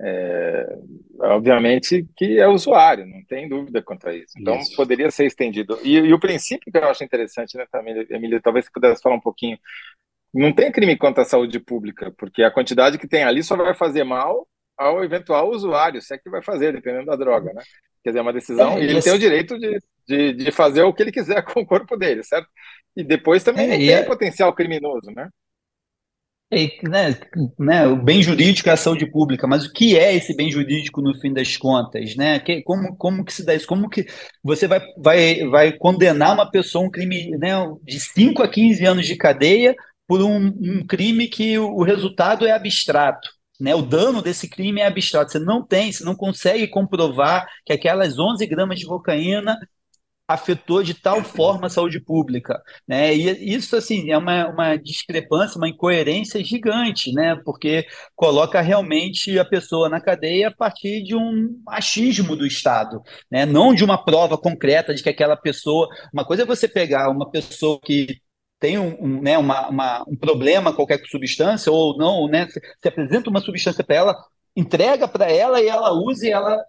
[0.00, 0.76] É,
[1.20, 4.32] obviamente que é usuário, não tem dúvida quanto a isso.
[4.36, 4.74] Então, isso.
[4.74, 5.78] poderia ser estendido.
[5.84, 7.64] E, e, o princípio que eu acho interessante, né,
[8.10, 9.56] Emília, talvez você pudesse falar um pouquinho.
[10.34, 13.72] Não tem crime contra a saúde pública, porque a quantidade que tem ali só vai
[13.72, 17.62] fazer mal ao eventual usuário, se é que vai fazer, dependendo da droga, né?
[18.02, 20.82] Quer dizer, é uma decisão, é, e ele tem o direito de, de, de, fazer
[20.82, 22.48] o que ele quiser com o corpo dele, certo?
[22.96, 24.02] E depois também é, tem é...
[24.02, 25.28] potencial criminoso, né?
[26.52, 27.18] É, né,
[27.58, 31.00] né, o bem jurídico é a saúde pública, mas o que é esse bem jurídico
[31.00, 32.38] no fim das contas, né?
[32.38, 33.66] Que, como, como que se dá isso?
[33.66, 34.06] Como que
[34.42, 39.06] você vai, vai, vai condenar uma pessoa um crime né, de 5 a 15 anos
[39.06, 39.74] de cadeia
[40.06, 43.28] por um, um crime que o, o resultado é abstrato?
[43.60, 45.30] Né, o dano desse crime é abstrato.
[45.32, 49.56] Você não tem, você não consegue comprovar que aquelas 11 gramas de cocaína
[50.26, 53.14] afetou de tal forma a saúde pública, né?
[53.14, 57.36] E isso assim é uma, uma discrepância, uma incoerência gigante, né?
[57.44, 57.86] Porque
[58.16, 63.44] coloca realmente a pessoa na cadeia a partir de um achismo do Estado, né?
[63.44, 67.30] Não de uma prova concreta de que aquela pessoa, uma coisa é você pegar uma
[67.30, 68.18] pessoa que
[68.60, 72.46] tem um, um, né, uma, uma, um problema qualquer com substância ou não, né?
[72.48, 74.16] Você apresenta uma substância para ela,
[74.56, 76.64] entrega para ela e ela usa e ela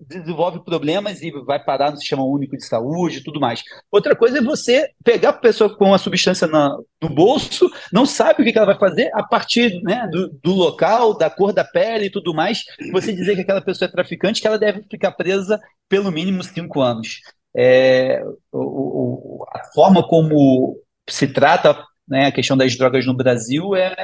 [0.00, 3.62] desenvolve problemas e vai parar no sistema único de saúde e tudo mais.
[3.90, 8.42] Outra coisa é você pegar a pessoa com a substância na, no bolso, não sabe
[8.42, 12.06] o que, ela vai fazer a partir né, do, do, local, da cor da pele
[12.06, 12.62] e tudo mais,
[12.92, 16.80] você dizer que aquela pessoa é traficante, que ela deve ficar presa pelo mínimo cinco
[16.80, 17.20] anos.
[17.54, 18.22] É,
[18.52, 20.76] o, o, a forma como
[21.10, 21.76] se trata
[22.08, 23.94] né, a questão das drogas no Brasil é,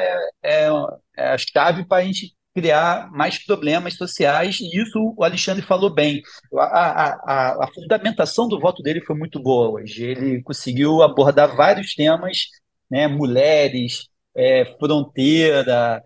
[0.42, 0.68] é,
[1.16, 5.92] é a chave para a gente criar mais problemas sociais, e isso o Alexandre falou
[5.92, 6.22] bem.
[6.54, 10.04] A, a, a, fundamentação do voto dele foi muito boa hoje.
[10.04, 12.44] Ele conseguiu abordar vários temas,
[12.90, 16.02] né, mulheres, é, fronteira,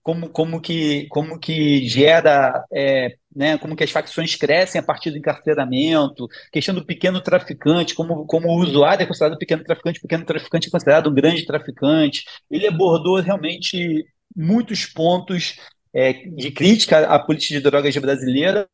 [0.00, 5.10] como, como, que, como que gera, é, né, como que as facções crescem a partir
[5.10, 10.02] do encarceramento, questão do pequeno traficante, como, como o usuário é considerado pequeno traficante, o
[10.02, 12.24] pequeno traficante é considerado um grande traficante.
[12.50, 14.04] Ele abordou realmente
[14.34, 15.56] muitos pontos
[15.94, 18.68] é, de crítica à política de drogas brasileira,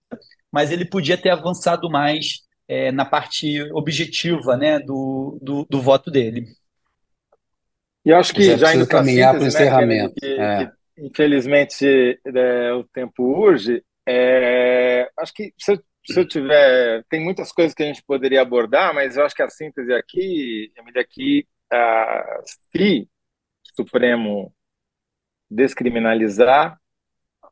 [0.53, 6.11] mas ele podia ter avançado mais é, na parte objetiva né, do, do, do, voto
[6.11, 6.47] dele.
[8.05, 10.15] E acho que já indo caminhar para o né, encerramento.
[10.15, 10.67] Que, é.
[10.67, 13.83] que, infelizmente é, o tempo urge.
[14.07, 17.05] É, acho que se eu, se eu, tiver.
[17.09, 20.73] Tem muitas coisas que a gente poderia abordar, mas eu acho que a síntese aqui,
[20.77, 23.09] Emília, aqui, ah, se
[23.73, 24.55] o Supremo
[25.51, 26.79] descriminalizar,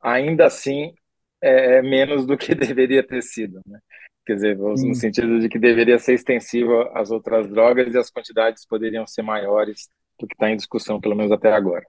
[0.03, 0.95] ainda assim
[1.41, 3.81] é, é menos do que deveria ter sido, né?
[4.25, 8.65] Quer dizer, no sentido de que deveria ser extensivo às outras drogas e as quantidades
[8.65, 9.89] poderiam ser maiores
[10.19, 11.85] do que está em discussão, pelo menos até agora.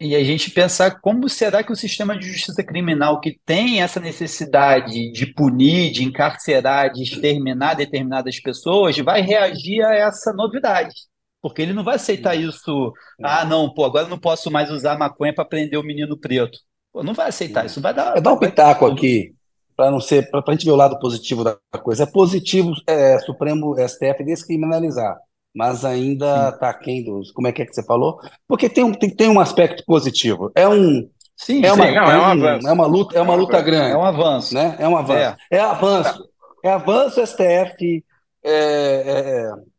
[0.00, 4.00] E a gente pensar como será que o sistema de justiça criminal, que tem essa
[4.00, 10.94] necessidade de punir, de encarcerar, de exterminar determinadas pessoas, vai reagir a essa novidade.
[11.40, 12.92] Porque ele não vai aceitar isso.
[13.22, 16.58] Ah, não, pô, agora eu não posso mais usar maconha para prender o menino preto.
[16.92, 18.16] Pô, não vai aceitar, isso vai dar.
[18.16, 19.34] Eu dar um pitaco aqui,
[19.76, 22.04] para não ser, para a gente ver o lado positivo da coisa.
[22.04, 25.16] É positivo é, Supremo STF descriminalizar,
[25.54, 27.30] mas ainda está aquém dos.
[27.30, 28.18] Como é que é que você falou?
[28.48, 30.50] Porque tem um, tem, tem um aspecto positivo.
[30.54, 31.08] É um.
[31.36, 32.68] Sim, é, uma, sim, não, é, um, é, um avanço.
[32.68, 33.92] é uma luta, é uma luta grande.
[33.92, 34.54] É um avanço.
[34.54, 34.76] Né?
[34.78, 35.36] É um avanço.
[35.50, 36.28] É, é avanço.
[36.64, 38.04] É avanço STF.
[38.44, 39.72] É, é, é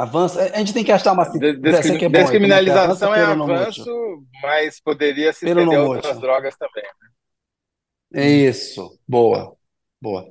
[0.00, 0.40] Avança.
[0.54, 1.96] A gente tem que achar uma Descrim...
[1.96, 3.84] é bom, Descriminalização é avanço,
[4.42, 6.84] mas poderia se estender outras drogas também.
[8.10, 8.22] Né?
[8.22, 8.98] É isso.
[9.06, 9.54] Boa.
[10.00, 10.24] Boa.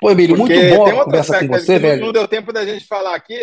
[0.00, 2.06] Pô, Emílio, muito bom conversar com você, velho.
[2.06, 3.38] Não deu tempo da gente falar aqui.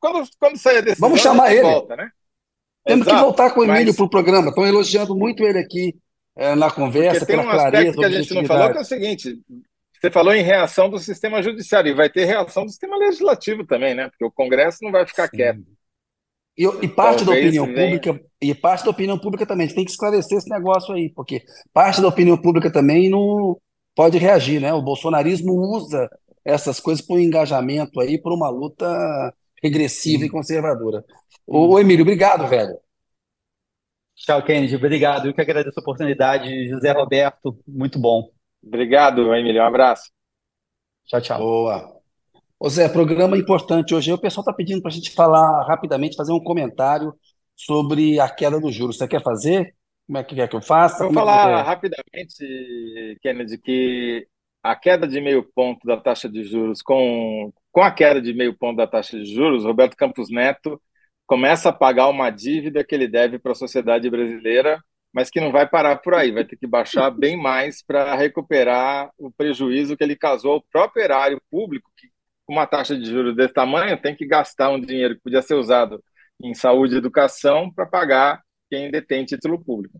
[0.00, 1.62] Quando, quando sair desse Vamos chamar ele.
[1.62, 2.10] Volta, né?
[2.86, 3.96] Temos Exato, que voltar com o Emílio mas...
[3.96, 4.48] para o programa.
[4.48, 5.94] Estão elogiando muito ele aqui
[6.36, 9.40] é, na conversa, tem um clareza, que a gente não falou, que é o seguinte:
[10.00, 13.94] você falou em reação do sistema judiciário, e vai ter reação do sistema legislativo também,
[13.94, 14.08] né?
[14.08, 15.36] Porque o Congresso não vai ficar Sim.
[15.36, 15.64] quieto.
[16.56, 19.76] E, e parte Talvez da opinião pública, e parte da opinião pública também, a gente
[19.76, 23.56] tem que esclarecer esse negócio aí, porque parte da opinião pública também não
[23.94, 24.72] pode reagir, né?
[24.72, 26.08] O bolsonarismo usa
[26.44, 30.26] essas coisas para um engajamento aí, para uma luta regressiva Sim.
[30.26, 31.04] e conservadora.
[31.46, 32.78] Ô, Emílio, obrigado, velho.
[34.14, 34.76] Tchau, Kennedy.
[34.76, 35.26] Obrigado.
[35.26, 36.68] Eu que agradeço a oportunidade.
[36.68, 38.30] José Roberto, muito bom.
[38.62, 39.62] Obrigado, Emílio.
[39.62, 40.10] Um abraço.
[41.06, 41.38] Tchau, tchau.
[41.38, 41.94] Boa.
[42.58, 44.12] Ô Zé, programa importante hoje.
[44.12, 47.14] O pessoal está pedindo para a gente falar rapidamente, fazer um comentário
[47.56, 48.96] sobre a queda dos juros.
[48.96, 49.74] Você quer fazer?
[50.06, 51.04] Como é que quer que eu faça?
[51.04, 54.26] Vou é falar rapidamente, Kennedy, que
[54.62, 58.56] a queda de meio ponto da taxa de juros, com, com a queda de meio
[58.56, 60.80] ponto da taxa de juros, Roberto Campos Neto
[61.26, 64.82] começa a pagar uma dívida que ele deve para a sociedade brasileira,
[65.12, 69.10] mas que não vai parar por aí, vai ter que baixar bem mais para recuperar
[69.18, 72.08] o prejuízo que ele causou ao próprio erário público, que
[72.46, 75.54] com uma taxa de juros desse tamanho, tem que gastar um dinheiro que podia ser
[75.54, 76.02] usado
[76.42, 79.98] em saúde e educação para pagar quem detém título público.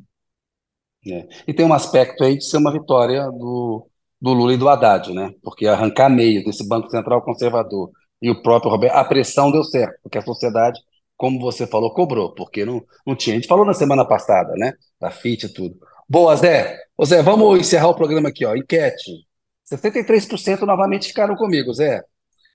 [1.06, 1.26] É.
[1.46, 3.86] E tem um aspecto aí de ser uma vitória do,
[4.20, 5.34] do Lula e do Haddad, né?
[5.42, 7.90] Porque arrancar meio desse Banco Central conservador
[8.22, 10.80] e o próprio Roberto, a pressão deu certo, porque a sociedade,
[11.16, 13.36] como você falou, cobrou, porque não, não tinha.
[13.36, 14.72] A gente falou na semana passada, né?
[14.98, 15.76] Da FIT e tudo.
[16.08, 16.78] Boa, Zé.
[16.96, 18.54] Ô, Zé, vamos encerrar o programa aqui, ó.
[18.54, 19.26] Enquete.
[19.70, 22.02] 73% novamente ficaram comigo, Zé.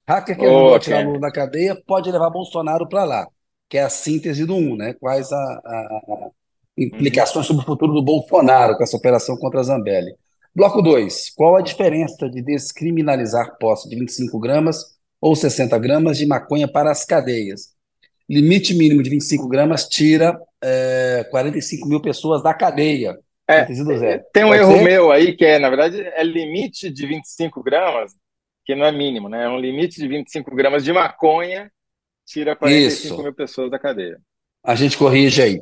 [0.07, 3.28] Hacker que ajudou a tirar Lula da cadeia pode levar Bolsonaro para lá,
[3.70, 4.94] que é a síntese do 1, né?
[4.94, 6.30] Quais a, a, a
[6.78, 10.14] implicações sobre o futuro do Bolsonaro com essa operação contra a Zambelli.
[10.56, 11.32] Bloco 2.
[11.36, 16.90] Qual a diferença de descriminalizar posse de 25 gramas ou 60 gramas de maconha para
[16.92, 17.74] as cadeias?
[18.28, 23.18] Limite mínimo de 25 gramas tira é, 45 mil pessoas da cadeia.
[23.48, 23.66] É,
[24.32, 24.84] tem um Pode erro ser?
[24.84, 28.12] meu aí, que é, na verdade, é limite de 25 gramas,
[28.64, 29.46] que não é mínimo, né?
[29.46, 31.72] É um limite de 25 gramas de maconha,
[32.30, 33.24] tira 45 Isso.
[33.24, 34.22] mil pessoas da cadeia.
[34.64, 35.62] A gente corrige aí.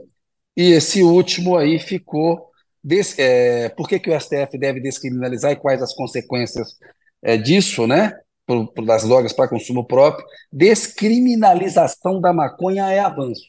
[0.56, 2.46] E esse último aí ficou.
[2.84, 6.78] Des, é, por que, que o STF deve descriminalizar e quais as consequências
[7.22, 8.14] é, disso, né?
[8.46, 10.26] Por, por, das drogas para consumo próprio.
[10.52, 13.46] Descriminalização da maconha é avanço,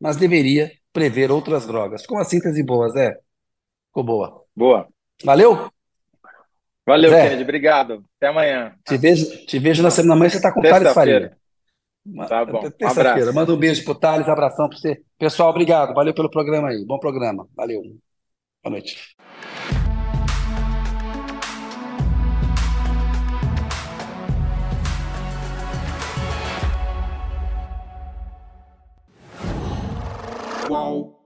[0.00, 2.06] mas deveria prever outras drogas.
[2.06, 3.14] Com a síntese boa, Zé?
[3.88, 4.44] Ficou boa.
[4.54, 4.88] Boa.
[5.22, 5.70] Valeu?
[6.86, 7.42] Valeu, Zé, Kennedy.
[7.42, 8.04] Obrigado.
[8.16, 8.74] Até amanhã.
[8.86, 10.14] Te vejo, te vejo na semana.
[10.14, 11.37] Amanhã você está com Thales Faria.
[12.28, 12.70] Tá bom.
[12.70, 13.32] Terça-feira.
[13.32, 15.02] Manda um beijo pro Thales, abração para você.
[15.18, 15.94] Pessoal, obrigado.
[15.94, 16.84] Valeu pelo programa aí.
[16.84, 17.46] Bom programa.
[17.56, 17.82] Valeu.
[18.62, 19.16] Boa noite.
[30.68, 31.17] Wow.